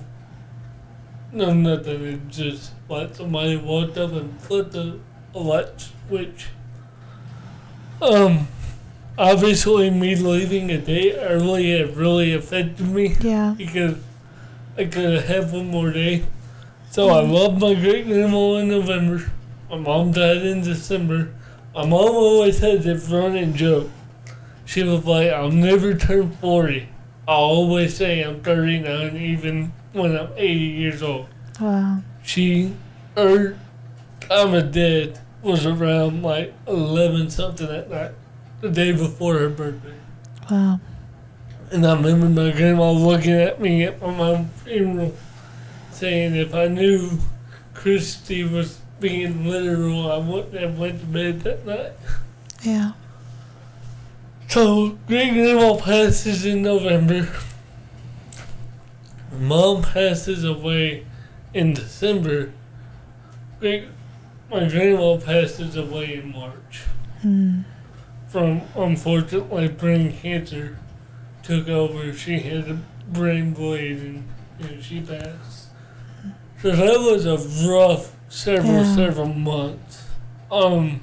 [1.33, 2.03] no nothing.
[2.05, 4.99] It just like somebody walked up and flipped the
[5.33, 6.47] a light switch.
[8.01, 8.47] Um,
[9.17, 13.53] obviously, me leaving a day early it really affected me Yeah.
[13.57, 13.97] because
[14.77, 16.23] I could have had one more day.
[16.89, 19.31] So I love my great grandma in November.
[19.69, 21.31] My mom died in December.
[21.73, 23.89] My mom always had this running joke.
[24.65, 26.87] She was like, I'll never turn 40.
[27.27, 31.27] I'll always say I'm 39 even when I'm 80 years old.
[31.59, 32.01] Wow.
[32.23, 32.75] She,
[33.15, 33.57] her
[34.21, 38.11] time of death was around like 11 something at night,
[38.61, 39.93] the day before her birthday.
[40.49, 40.79] Wow.
[41.71, 45.15] And I remember my grandma looking at me at my mom's funeral,
[45.91, 47.19] saying if I knew
[47.73, 51.93] Christy was being literal, I wouldn't have went to bed that night.
[52.61, 52.91] Yeah.
[54.51, 57.25] So great grandma passes in November.
[59.39, 61.05] Mom passes away
[61.53, 62.51] in December.
[63.61, 63.85] Great,
[64.49, 66.81] my grandma passes away in March
[67.21, 67.61] Hmm.
[68.27, 70.77] from unfortunately brain cancer
[71.43, 72.11] took over.
[72.11, 72.77] She had a
[73.07, 74.27] brain bleed and,
[74.59, 75.67] and she passed.
[76.61, 77.37] So that was a
[77.71, 78.95] rough several Yeah.
[78.95, 80.03] several months.
[80.51, 80.99] Um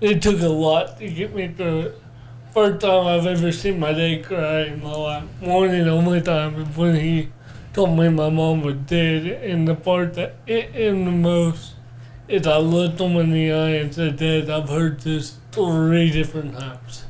[0.00, 2.02] it took a lot to get me through it.
[2.52, 5.24] First time I've ever seen my dad cry in my life.
[5.40, 7.28] One and only time is when he
[7.72, 9.26] told me my mom was dead.
[9.26, 11.74] And the part that hit him the most
[12.26, 16.58] is I looked him in the eye and said, Dad, I've heard this three different
[16.58, 17.04] times.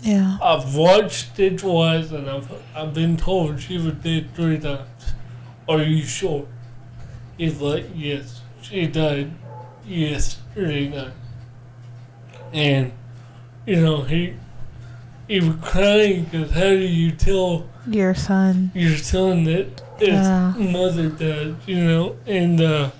[0.00, 0.38] Yeah.
[0.40, 4.88] I've watched it twice and I've, I've been told she was dead three times.
[5.68, 6.46] Are you sure?
[7.36, 9.32] He's like, Yes, she died
[9.84, 11.12] yesterday night.
[12.52, 12.92] And,
[13.66, 14.34] you know, he
[15.28, 18.70] he was crying because how do you tell Your son.
[18.74, 20.54] your son that his Yeah.
[20.56, 22.16] mother died, you know?
[22.26, 22.90] And uh,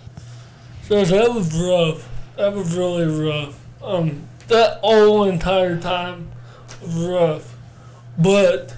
[0.82, 2.08] so that was rough.
[2.36, 3.58] That was really rough.
[3.82, 6.30] Um, that whole entire time
[6.82, 7.56] was rough.
[8.18, 8.74] But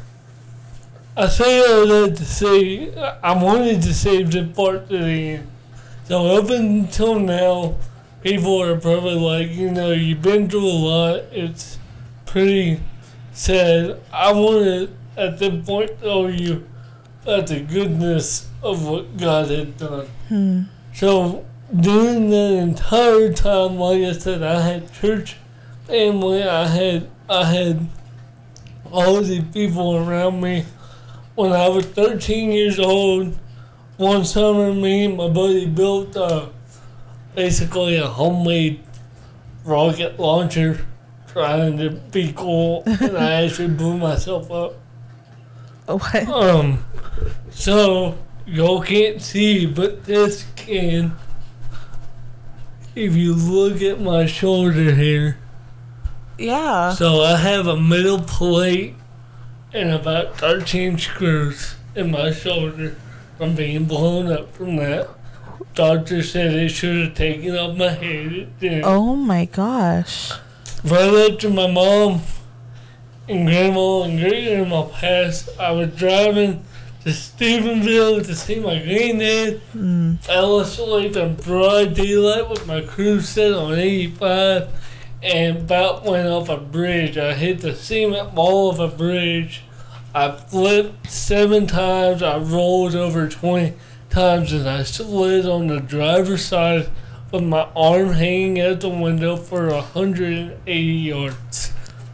[1.16, 5.48] I say all that to say I wanted to save the part to the end.
[6.04, 7.76] So up until now,
[8.22, 11.14] people are probably like, you know, you've been through a lot.
[11.32, 11.77] It's
[12.30, 12.80] pretty
[13.32, 14.00] sad.
[14.12, 16.66] I wanted at this point, tell you
[17.22, 20.06] about the goodness of what God had done.
[20.28, 20.62] Hmm.
[20.94, 25.36] So during that entire time, like I said, I had church
[25.86, 26.44] family.
[26.44, 27.86] I had I had
[28.92, 30.64] all these people around me.
[31.34, 33.36] When I was 13 years old,
[33.96, 36.48] one summer, me and my buddy built uh,
[37.34, 38.80] basically a homemade
[39.64, 40.86] rocket launcher,
[41.38, 44.74] trying to be cool, and I actually blew myself up.
[45.86, 46.28] What?
[46.28, 46.84] Um,
[47.50, 51.12] so y'all can't see, but this can.
[52.94, 55.38] If you look at my shoulder here,
[56.36, 56.92] Yeah.
[56.92, 58.96] so I have a metal plate
[59.72, 62.96] and about 13 screws in my shoulder
[63.38, 65.08] from being blown up from that.
[65.74, 68.32] Doctor said it should have taken off my head.
[68.32, 68.84] It didn't.
[68.84, 70.32] Oh my gosh.
[70.84, 72.20] Right after my mom
[73.28, 76.64] and grandma and great grandma passed, I was driving
[77.02, 79.60] to Stephenville to see my granddad.
[79.74, 80.20] Mm.
[80.20, 84.68] Fell asleep in broad daylight with my cruise set on 85
[85.20, 87.18] and about went off a bridge.
[87.18, 89.64] I hit the cement wall of a bridge.
[90.14, 92.22] I flipped seven times.
[92.22, 93.74] I rolled over 20
[94.10, 96.88] times and I slid on the driver's side
[97.30, 101.72] with my arm hanging out the window for 180 yards.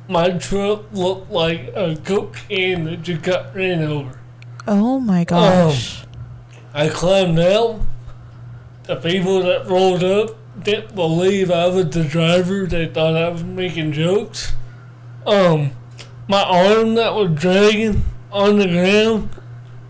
[0.08, 4.18] My truck looked like a coke can that just got ran over.
[4.66, 6.04] Oh my gosh.
[6.72, 7.80] I climbed out.
[8.84, 12.66] The people that rolled up didn't believe I was the driver.
[12.66, 14.52] They thought I was making jokes.
[15.26, 15.70] Um,
[16.28, 19.30] my arm that was dragging on the ground,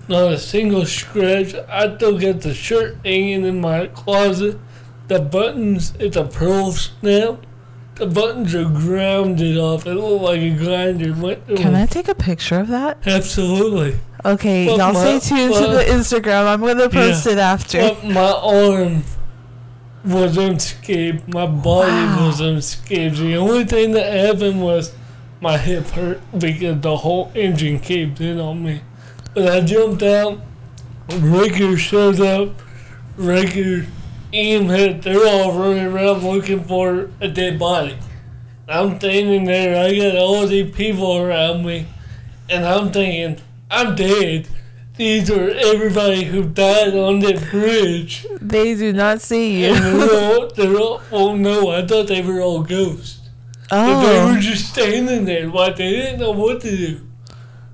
[0.06, 1.54] not a single scratch.
[1.68, 4.58] I still got the shirt hanging in my closet.
[5.08, 7.46] The buttons, it's a pearl snap.
[7.96, 9.86] The buttons are grounded off.
[9.86, 11.56] It looked like a grinder went through.
[11.56, 12.98] Can I take a picture of that?
[13.06, 13.96] Absolutely.
[14.24, 16.46] Okay, Well, y'all my- stay tuned to the Instagram.
[16.46, 17.78] I'm gonna post it after.
[17.80, 19.04] But my arm
[20.04, 21.28] was unscathed.
[21.32, 22.26] My body Wow.
[22.26, 23.18] was unscathed.
[23.18, 24.92] The only thing that happened was
[25.40, 28.80] my hip hurt because the whole engine caved in on me.
[29.34, 30.40] But I jumped out.
[31.20, 32.48] Ricker showed up.
[33.16, 33.86] Ricker,
[34.34, 37.96] They're all running around looking for a dead body.
[38.68, 39.76] I'm standing there.
[39.84, 41.86] I got all these people around me.
[42.50, 44.48] And I'm thinking, I'm dead.
[44.96, 48.26] These are everybody who died on that bridge.
[48.40, 50.06] They do not see And you.
[50.06, 53.20] they're all, they're all, oh no, I thought they were all ghosts.
[53.70, 54.26] And they oh.
[54.26, 54.40] were Oh.
[54.40, 57.00] just standing there like they didn't know what to do.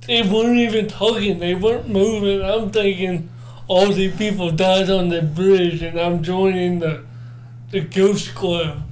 [0.07, 2.43] They weren't even talking, they weren't moving.
[2.43, 3.29] I'm thinking
[3.71, 7.05] all these people died on the bridge and I'm joining the
[7.71, 8.83] the ghost club.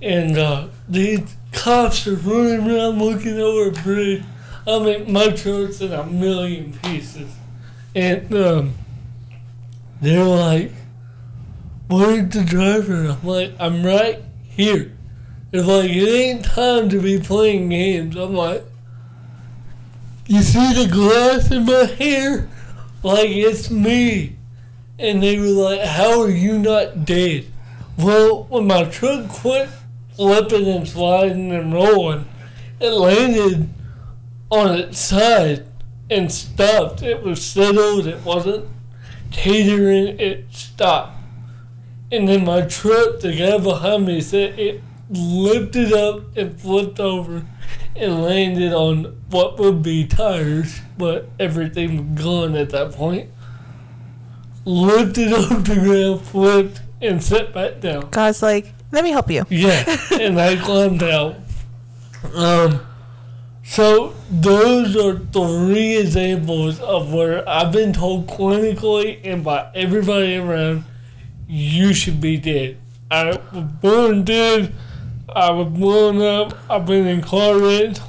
[0.00, 4.24] And uh, these cops are running around looking over a bridge.
[4.66, 7.30] I mean my truck's in a million pieces.
[7.94, 8.74] And um,
[10.00, 10.72] they're like,
[11.88, 13.08] Where's the driver?
[13.08, 14.92] I'm like, I'm right here.
[15.50, 18.16] They're like, it ain't time to be playing games.
[18.16, 18.64] I'm like,
[20.26, 22.48] you see the glass in my hair?
[23.06, 24.34] Like, it's me.
[24.98, 27.46] And they were like, how are you not dead?
[27.96, 29.68] Well, when my truck quit
[30.16, 32.26] flipping and sliding and rolling,
[32.80, 33.68] it landed
[34.50, 35.66] on its side
[36.10, 37.00] and stopped.
[37.04, 38.08] It was settled.
[38.08, 38.68] It wasn't
[39.30, 40.18] teetering.
[40.18, 41.16] It stopped.
[42.10, 47.46] And then my truck, the guy behind me said it lifted up and flipped over
[47.98, 53.30] and landed on what would be tires, but everything was gone at that point.
[54.64, 58.10] Lifted off the ground, flipped, and sat back down.
[58.10, 59.44] God's like, let me help you.
[59.48, 61.36] Yeah, and I climbed out.
[62.34, 62.80] Um,
[63.64, 70.84] so those are three examples of where I've been told clinically and by everybody around,
[71.48, 72.78] you should be dead.
[73.10, 74.72] I was born dead.
[75.34, 76.56] I was blown up.
[76.70, 78.00] I've been in car wrecks.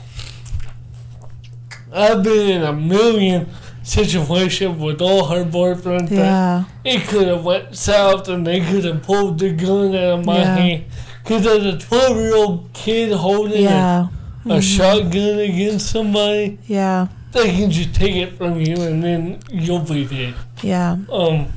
[1.93, 3.49] I've been in a million
[3.83, 6.11] situations with all her boyfriends.
[6.11, 6.65] Yeah.
[6.83, 10.37] it could have went south and they could have pulled the gun out of my
[10.39, 10.55] Yeah.
[10.55, 10.83] hand.
[11.23, 14.07] Because as a 12 year old kid holding Yeah.
[14.45, 17.07] a, a shotgun against somebody, Yeah.
[17.31, 20.33] they can just take it from you and then you'll be dead.
[20.61, 20.97] Yeah.
[21.11, 21.47] Um,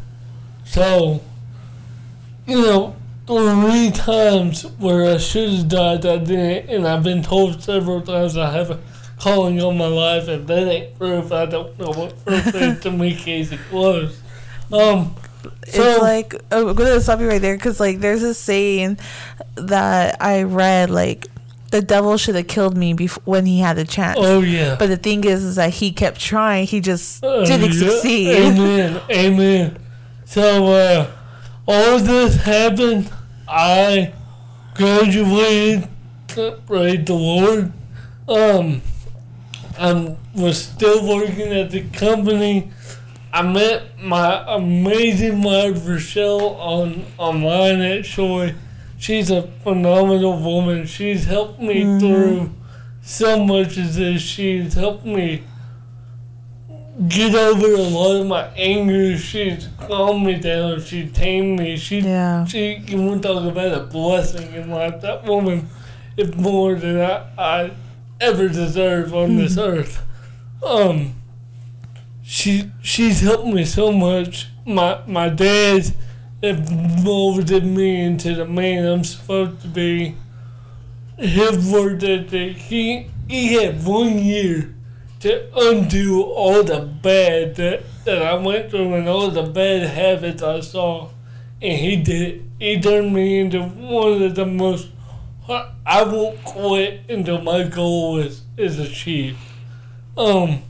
[0.65, 1.21] so,
[2.47, 2.95] you know,
[3.39, 8.37] three times where I should have died, I didn't, and I've been told several times
[8.37, 8.81] I have a
[9.19, 11.31] calling on my life, and that ain't proof.
[11.33, 14.21] I don't know what proof is to me, Casey close.
[14.73, 15.15] Um,
[15.67, 18.99] so, it's like oh, I'm gonna stop you right there because like there's a saying
[19.57, 21.27] that I read like
[21.71, 24.19] the devil should have killed me before when he had the chance.
[24.21, 24.77] oh yeah.
[24.79, 26.67] But the thing is, is that he kept trying.
[26.67, 28.37] He just Uh, didn't yeah, succeed.
[28.37, 29.01] Amen.
[29.11, 29.79] Amen.
[30.25, 31.11] So, uh,
[31.67, 33.11] all of this happened.
[33.53, 34.13] I
[34.75, 35.89] graduated.
[36.67, 37.73] Praise the Lord.
[38.29, 38.81] Um,
[39.77, 42.71] I was still working at the company.
[43.33, 48.55] I met my amazing wife Rochelle on online actually.
[48.99, 50.87] She's a phenomenal woman.
[50.87, 52.01] She's helped me Mhm.
[52.01, 52.51] through
[53.03, 54.23] so much of this.
[54.23, 55.43] She's helped me
[57.09, 59.17] get over a lot of my anger.
[59.17, 60.81] She's calmed me down.
[60.81, 61.77] She tamed me.
[61.77, 62.45] She Yeah.
[62.45, 65.01] she you want to talk about a blessing in life.
[65.01, 65.69] That woman
[66.17, 67.71] is more than I, I
[68.21, 70.03] ever deserve on this earth.
[70.65, 71.15] Um
[72.23, 74.49] she she's helped me so much.
[74.67, 75.95] My my dad
[77.03, 80.17] molded me into the man I'm supposed to be.
[81.19, 84.75] His work ethic, he he had one year
[85.21, 90.43] to undo all the bad that, that I went through and all the bad habits
[90.43, 91.11] I saw.
[91.63, 92.43] And he did it.
[92.59, 94.89] He turned me into one of the most.
[95.49, 99.39] I won't quit until my goal is, is achieved.
[100.17, 100.63] Um,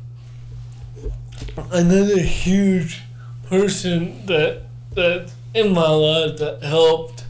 [1.71, 3.03] another huge
[3.47, 4.63] person that
[4.95, 7.25] that in my life that helped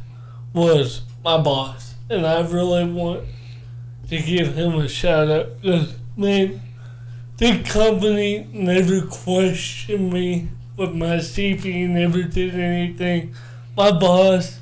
[0.53, 3.27] was my boss, and I really want
[4.09, 5.63] to give him a shout out.
[5.63, 6.61] 'cause, Man,
[7.41, 13.35] the company never questioned me with my CP, never did anything.
[13.75, 14.61] My boss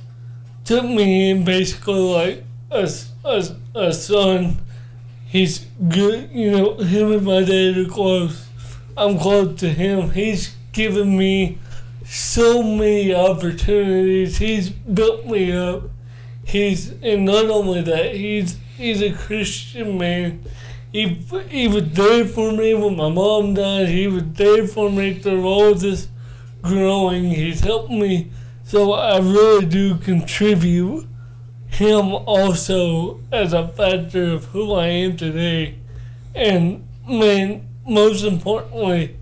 [0.64, 2.88] took me in basically like a,
[3.24, 4.58] a a son.
[5.26, 8.46] He's good, you know, him and my dad are close.
[8.96, 10.10] I'm close to him.
[10.10, 11.58] He's given me
[12.06, 14.38] so many opportunities.
[14.38, 15.82] He's built me up.
[16.44, 20.44] He's and not only that, he's he's a Christian man.
[20.93, 21.07] He
[21.49, 23.89] he was there for me when my mom died.
[23.89, 26.09] He was there for me through all this
[26.62, 27.24] growing.
[27.24, 28.30] He's helped me,
[28.64, 31.07] so I really do contribute
[31.68, 35.76] him also as a factor of who I am today.
[36.34, 39.16] And man, most importantly,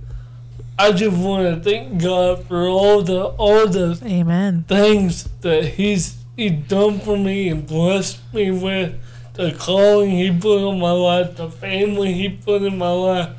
[0.79, 4.65] I just want to thank God for all the all the Amen.
[4.69, 8.95] things that he's he done for me and blessed me with
[9.37, 13.31] the calling he put on my life, the family he put in my life,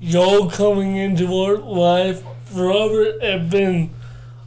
[0.00, 2.22] y'all coming into our life.
[2.52, 3.90] Robert have been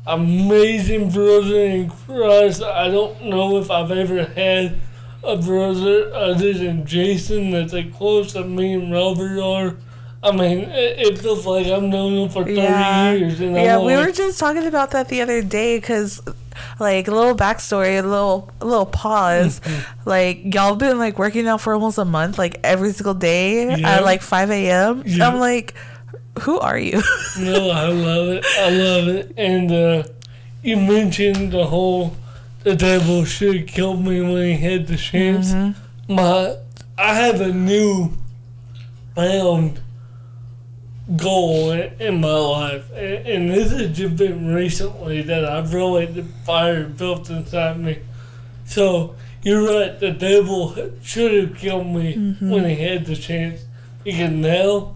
[0.05, 2.61] amazing brother in Christ.
[2.63, 4.79] I don't know if I've ever had
[5.23, 9.75] a brother other than Jason that's as close as me and Robert are.
[10.23, 13.11] I mean, it, it feels like I've known him for 30 Yeah.
[13.13, 13.39] years.
[13.39, 16.21] And Yeah, we like, were just talking about that the other day because,
[16.79, 19.59] like, a little backstory, a little, a little pause.
[19.59, 20.09] Mm-hmm.
[20.09, 23.97] like, y'all been like working out for almost a month, like every single day Yeah.
[23.97, 25.03] at like 5 a.m.
[25.05, 25.27] Yeah.
[25.27, 25.73] I'm like,
[26.41, 27.01] who are you?
[27.39, 28.45] No, I love it.
[28.59, 29.33] I love it.
[29.37, 30.03] And uh,
[30.63, 32.15] you mentioned the whole
[32.63, 35.53] the devil should kill me when he had the chance.
[35.53, 35.75] Mhm.
[36.09, 36.55] My,
[36.97, 38.11] I have a new
[39.15, 39.79] found
[41.15, 46.05] goal in, in my life, and, and this has just been recently that I've really
[46.05, 47.99] the fire built inside me.
[48.65, 49.97] So you're right.
[49.97, 52.49] The devil should have killed me mm-hmm.
[52.49, 53.61] when he had the chance,
[54.03, 54.95] because now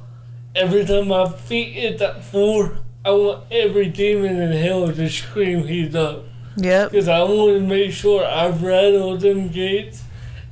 [0.54, 5.66] every time my feet hit that floor, I want every demon in hell to scream
[5.66, 6.26] he's up.
[6.58, 6.92] Yep.
[6.92, 10.04] Because I want to make sure I rattle them gates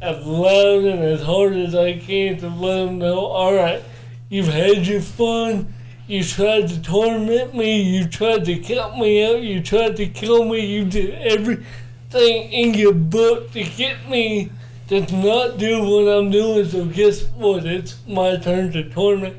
[0.02, 3.84] as loud and as hard as I can to let them know, all right,
[4.30, 5.74] you've had your fun,
[6.08, 7.82] You tried to torment me.
[7.84, 9.44] You tried to cut me out.
[9.44, 10.66] You tried to kill me.
[10.66, 14.50] You did everything in your book to get me
[14.88, 16.68] to not do what I'm doing.
[16.68, 17.64] So guess what?
[17.64, 19.36] It's my turn to torment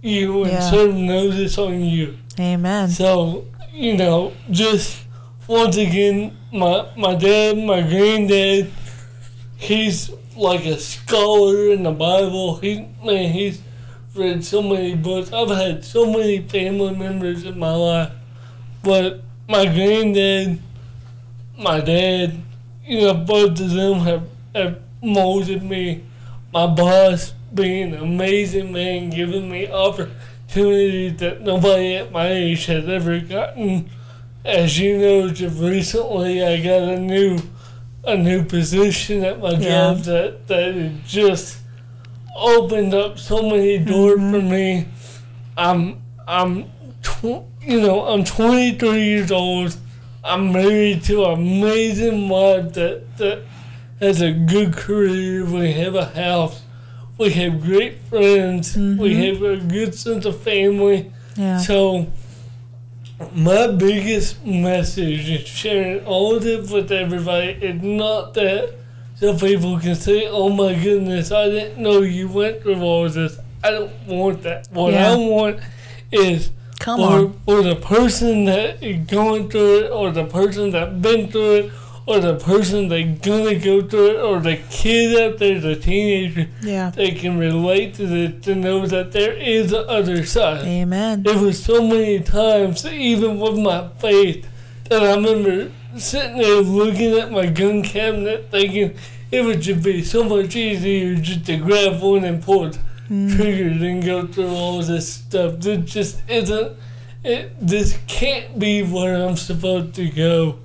[0.00, 0.70] you and Yeah.
[0.70, 2.14] serve notice on you.
[2.38, 2.88] Amen.
[2.88, 4.98] So, you know, just
[5.48, 8.70] once again, my my dad, my granddad,
[9.56, 12.56] he's like a scholar in the Bible.
[12.62, 13.60] He man, he's
[14.14, 15.32] read so many books.
[15.32, 18.12] I've had so many family members in my life.
[18.82, 20.58] But my granddad,
[21.58, 22.40] my dad,
[22.84, 26.04] you know, both of them have, have molded me.
[26.52, 32.88] My boss being an amazing man, giving me opportunities that nobody at my age has
[32.88, 33.88] ever gotten.
[34.44, 37.38] As you know, just recently I got a new
[38.04, 39.58] a new position at my Yeah.
[39.94, 41.58] job that that it just
[42.36, 44.50] opened up so many doors for mm-hmm.
[44.50, 44.88] me.
[45.56, 46.64] I'm I'm
[47.02, 49.76] tw- you know I'm 23 years old.
[50.24, 53.44] I'm married to an amazing wife that that
[54.00, 55.44] has a good career.
[55.44, 56.62] We have a house.
[57.18, 58.76] We have great friends.
[58.76, 59.22] We mm-hmm.
[59.22, 61.12] have a good sense of family.
[61.36, 61.58] Yeah.
[61.58, 62.08] So,
[63.34, 67.58] my biggest message is sharing all of this with everybody.
[67.60, 68.74] It's not that
[69.22, 73.38] so people can say, oh my goodness, I didn't know you went through all this.
[73.62, 74.66] I don't want that.
[74.72, 75.12] What Yeah.
[75.12, 75.60] I want
[76.10, 76.50] is
[76.80, 77.40] Come for, on.
[77.46, 81.72] for the person that is going through it, or the person that been through it,
[82.04, 86.48] or the person that's gonna go through it, or the kid out there, the teenager,
[86.60, 86.90] Yeah.
[86.90, 90.66] they can relate to this to know that there is the other side.
[90.66, 91.22] Amen.
[91.22, 94.44] There was so many times, even with my faith,
[94.88, 98.96] that I remember sitting there looking at my gun cabinet thinking
[99.30, 102.78] it would just be so much easier just to grab one and pull the
[103.08, 103.34] hmm.
[103.34, 105.58] trigger than go through all this stuff.
[105.58, 106.76] This just isn't,
[107.24, 110.58] it, this can't be where I'm supposed to go.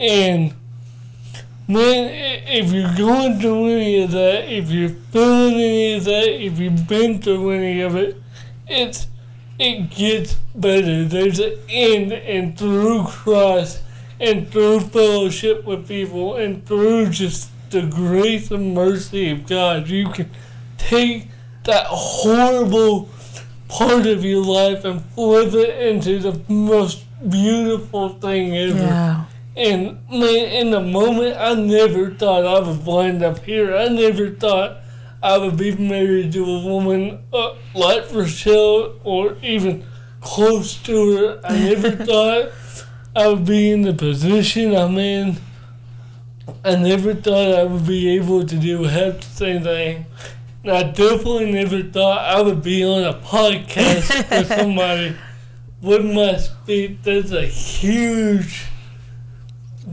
[0.00, 0.52] And
[1.68, 2.10] man,
[2.48, 6.88] if you're going through any of that, if you're feeling any of that, if you've
[6.88, 8.20] been through any of it,
[8.66, 9.06] it's
[9.58, 11.04] it gets better.
[11.04, 13.82] There's an end, and through Christ,
[14.20, 20.08] and through fellowship with people, and through just the grace and mercy of God, you
[20.08, 20.30] can
[20.76, 21.28] take
[21.64, 23.08] that horrible
[23.68, 28.78] part of your life and flip it into the most beautiful thing ever.
[28.78, 29.24] Yeah.
[29.56, 33.76] And man, in the moment, I never thought I would wind up here.
[33.76, 34.78] I never thought
[35.22, 39.84] I would be married to a woman uh, like Rochelle or even
[40.20, 41.40] close to her.
[41.44, 42.52] I never thought
[43.14, 45.36] I would be in the position I'm in.
[46.64, 50.06] I never thought I would be able to do half the same thing.
[50.62, 55.16] And I definitely never thought I would be on a podcast with somebody
[55.80, 56.98] with my speech.
[57.02, 58.66] That's a huge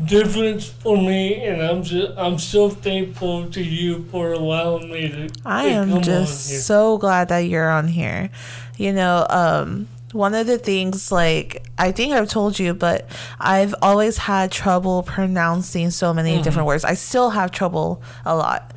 [0.06, 5.30] difference for me, and I'm just I'm so thankful to you for allowing me to.
[5.46, 8.30] I to am just so glad that you're on here.
[8.78, 13.08] You know, um, one of the things, like, I think I've told you, but
[13.40, 16.44] I've always had trouble pronouncing so many Mm-hmm.
[16.44, 16.86] different words.
[16.86, 18.72] I still have trouble a lot.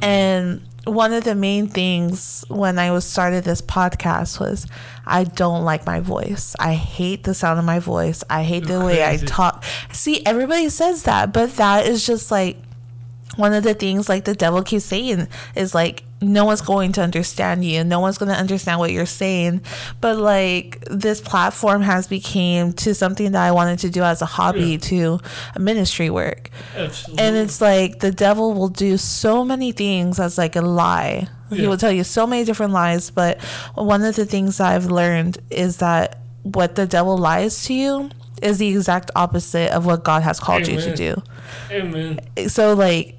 [0.00, 4.66] And one of the main things when I was started this podcast was
[5.04, 6.54] I don't like my voice.
[6.60, 8.22] I hate the sound of my voice.
[8.30, 9.64] I hate the way I talk.
[9.92, 12.58] See, everybody says that, but that is just like
[13.34, 15.26] one of the things like the devil keeps saying
[15.56, 17.84] is like no one's going to understand you.
[17.84, 19.60] No one's going to understand what you're saying.
[20.00, 24.26] But like this platform has became to something that i wanted to do as a
[24.26, 24.78] hobby Yeah.
[24.78, 25.20] to
[25.58, 26.50] ministry work.
[26.74, 27.22] Absolutely.
[27.24, 31.28] and it's like the devil will do so many things as like a lie.
[31.50, 33.40] He will tell you so many different lies but
[33.76, 38.10] one of the things that i've learned is that what the devil lies to you
[38.42, 41.22] is the exact opposite of what god has called you to do.
[41.70, 42.18] Amen.
[42.48, 43.15] so like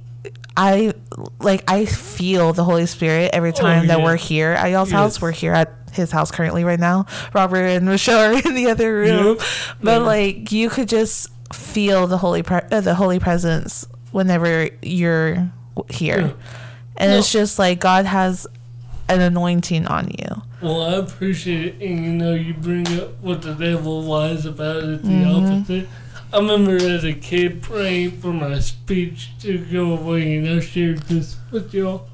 [0.58, 0.94] I
[1.40, 4.06] like I feel the Holy Spirit every time that Oh, yeah.
[4.06, 5.22] we're here at y'all's house.
[5.22, 7.06] We're here at his house currently right now.
[7.34, 9.42] Robert and Michelle are in the other room, Yep.
[9.82, 10.06] but Yeah.
[10.08, 15.50] like you could just feel the holy pre- uh, the holy presence whenever you're
[15.90, 16.32] here, Yeah.
[16.98, 18.48] and it's just like God has
[19.10, 20.42] an anointing on you.
[20.62, 24.78] Well, I appreciate it, and you know, you bring up what the devil lies about.
[24.84, 25.56] It's the Mm-hmm.
[25.56, 25.88] opposite.
[26.32, 31.04] I remember as a kid praying for my speech to go away, and I shared
[31.04, 32.10] this with y'all.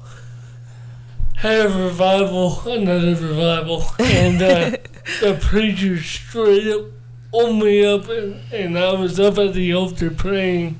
[1.34, 4.70] Had a revival, another revival, and uh,
[5.20, 6.86] the preacher straight up
[7.32, 10.78] pulled me up, and, and I was up at the altar praying,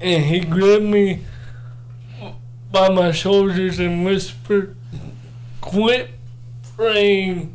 [0.00, 1.24] and he grabbed me
[2.72, 4.74] by my shoulders and whispered,
[5.60, 6.12] "Quit
[6.74, 7.54] praying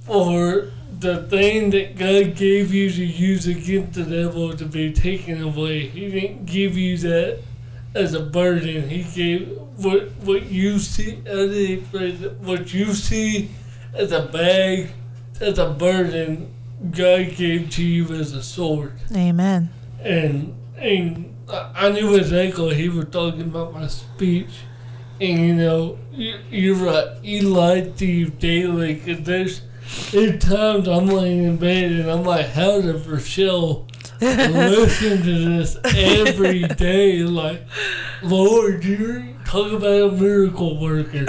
[0.00, 5.42] for the thing that God gave you to use against the devil to be taken
[5.42, 5.88] away.
[5.88, 7.42] He didn't give you that
[7.94, 8.88] as a burden.
[8.88, 13.50] He gave what what you see as what you see
[13.94, 14.90] as a bag,
[15.40, 16.52] as a burden.
[16.90, 18.92] God gave to you as a sword.
[19.14, 19.70] Amen.
[20.02, 24.60] And and I knew exactly he was talking about my speech.
[25.20, 27.16] And you know, you're right.
[27.22, 29.62] He lied to you daily because there's
[30.10, 33.86] there's times I'm laying in bed and I'm like, how does Rochelle
[34.20, 37.22] listen to this every day?
[37.22, 37.62] Like,
[38.22, 41.26] Lord, you talk about a miracle worker.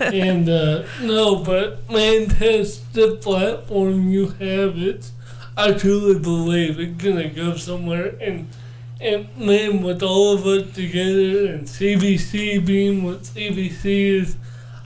[0.00, 4.78] and uh, no, but man, that's the platform you have.
[4.78, 5.12] It's
[5.56, 8.48] I truly believe it's gonna go somewhere and
[9.00, 14.36] and man, with all of us together and CBC being what CBC is,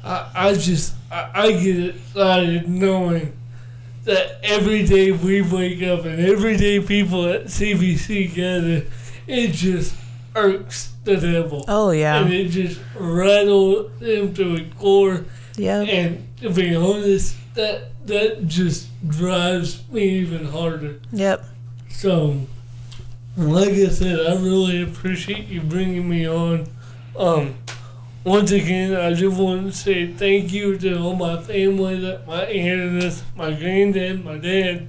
[0.02, 3.36] I, I just, I, I get excited knowing
[4.04, 8.86] that every day we wake up and every day people at CBC gather,
[9.26, 9.94] it just
[10.34, 11.64] irks the devil.
[11.68, 12.20] Oh, yeah.
[12.20, 15.24] And it just rattles him to a core.
[15.56, 15.82] Yeah.
[15.82, 21.00] And to be honest, that that just drives me even harder.
[21.12, 21.44] Yep.
[21.90, 22.46] So,
[23.36, 26.66] like I said, I really appreciate you bringing me on.
[27.16, 27.54] Um,
[28.24, 32.44] once again, I just want to say thank you to all my family, that my
[32.44, 34.88] aunt, my granddad, my dad.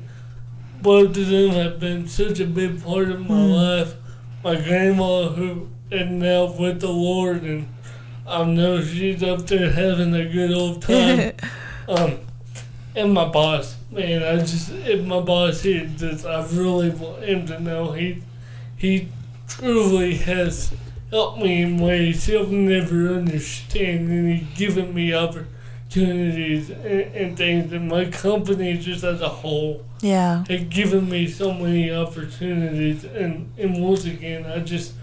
[0.82, 3.80] Both of them have been such a big part of my mm.
[3.80, 3.96] life.
[4.44, 7.68] My grandma, who is now with the Lord, and
[8.28, 11.34] I know she's up there having a good old time.
[11.88, 12.20] um,
[12.96, 17.46] and my boss, man, I just if my boss here, just I really want him
[17.48, 18.24] to know he
[18.76, 19.08] he
[19.48, 20.74] truly has
[21.12, 27.72] helped me in ways he'll never understand, and he's given me opportunities and, and things,
[27.74, 29.86] and my company just as a whole.
[30.02, 30.44] Yeah.
[30.50, 34.94] Has given me so many opportunities, and, and once again, I just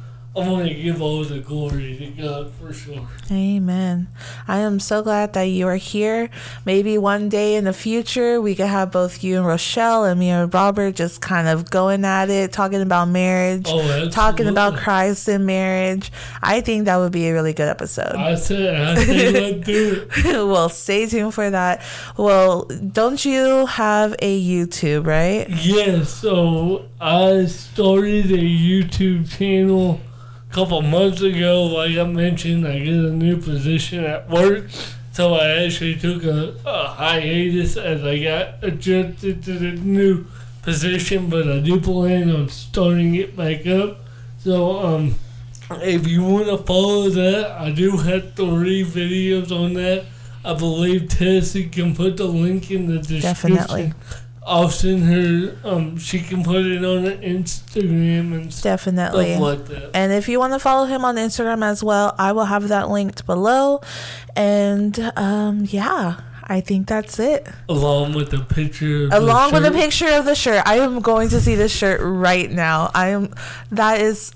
[0.40, 3.08] I want to give all the glory to God for sure.
[3.30, 4.08] Amen.
[4.46, 6.30] I am so glad that you are here.
[6.64, 10.30] Maybe one day in the future, we could have both you and Rochelle and me
[10.30, 15.28] and Robert just kind of going at it, talking about marriage, oh, talking about Christ
[15.28, 16.12] and marriage.
[16.42, 18.14] I think that would be a really good episode.
[18.14, 20.24] I said, I said, let's do it.
[20.46, 21.82] well, stay tuned for that.
[22.16, 25.48] Well, don't you have a YouTube, right?
[25.48, 25.88] Yes.
[25.88, 30.00] Yeah, so I started a YouTube channel
[30.50, 34.66] couple months ago, like I mentioned, I get a new position at work.
[35.12, 40.26] So I actually took a, a hiatus as I got adjusted to the new
[40.62, 43.98] position, but I do plan on starting it back up.
[44.38, 45.14] So, um,
[45.70, 50.06] if you want to follow that, I do have three videos on that.
[50.44, 53.56] I believe Tessie can put the link in the description.
[53.56, 53.92] Definitely.
[54.48, 55.56] I'll send her.
[55.62, 59.90] Um, she can put it on Instagram and definitely stuff like that.
[59.94, 62.88] And if you want to follow him on Instagram as well, I will have that
[62.90, 63.82] linked below.
[64.34, 66.22] And um, yeah.
[66.50, 67.46] I think that's it.
[67.68, 69.08] Along with the picture.
[69.12, 72.00] Along the with the picture of the shirt, I am going to see this shirt
[72.02, 72.90] right now.
[72.94, 73.34] I am.
[73.70, 74.32] That is.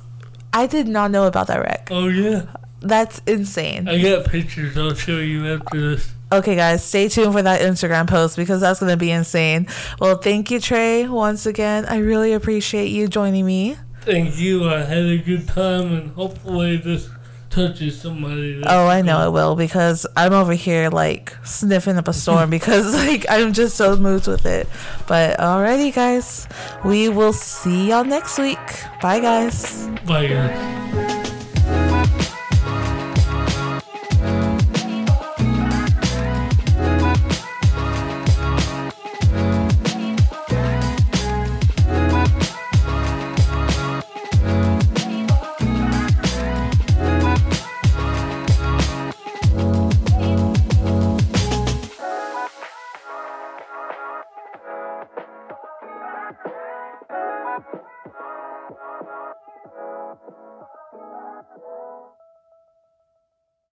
[0.53, 1.89] I did not know about that wreck.
[1.91, 2.45] Oh yeah.
[2.81, 3.89] That's insane.
[3.89, 4.77] I got pictures.
[4.77, 6.13] I'll show you after this.
[6.33, 9.67] Okay, guys, stay tuned for that Instagram post because that's going to be insane.
[10.01, 11.85] Well, thank you, Trey, once again.
[11.85, 13.77] I really appreciate you joining me.
[14.01, 14.67] Thank you.
[14.67, 17.11] I had a good time, and hopefully, this
[17.51, 18.63] touches somebody.
[18.67, 22.95] Oh, I know it will because I'm over here like sniffing up a storm because
[22.95, 24.67] like I'm just so moved with it.
[25.07, 26.49] But alrighty, guys,
[26.83, 28.59] we will see y'all next week.
[29.03, 29.87] Bye, guys.
[30.07, 31.02] Bye, guys.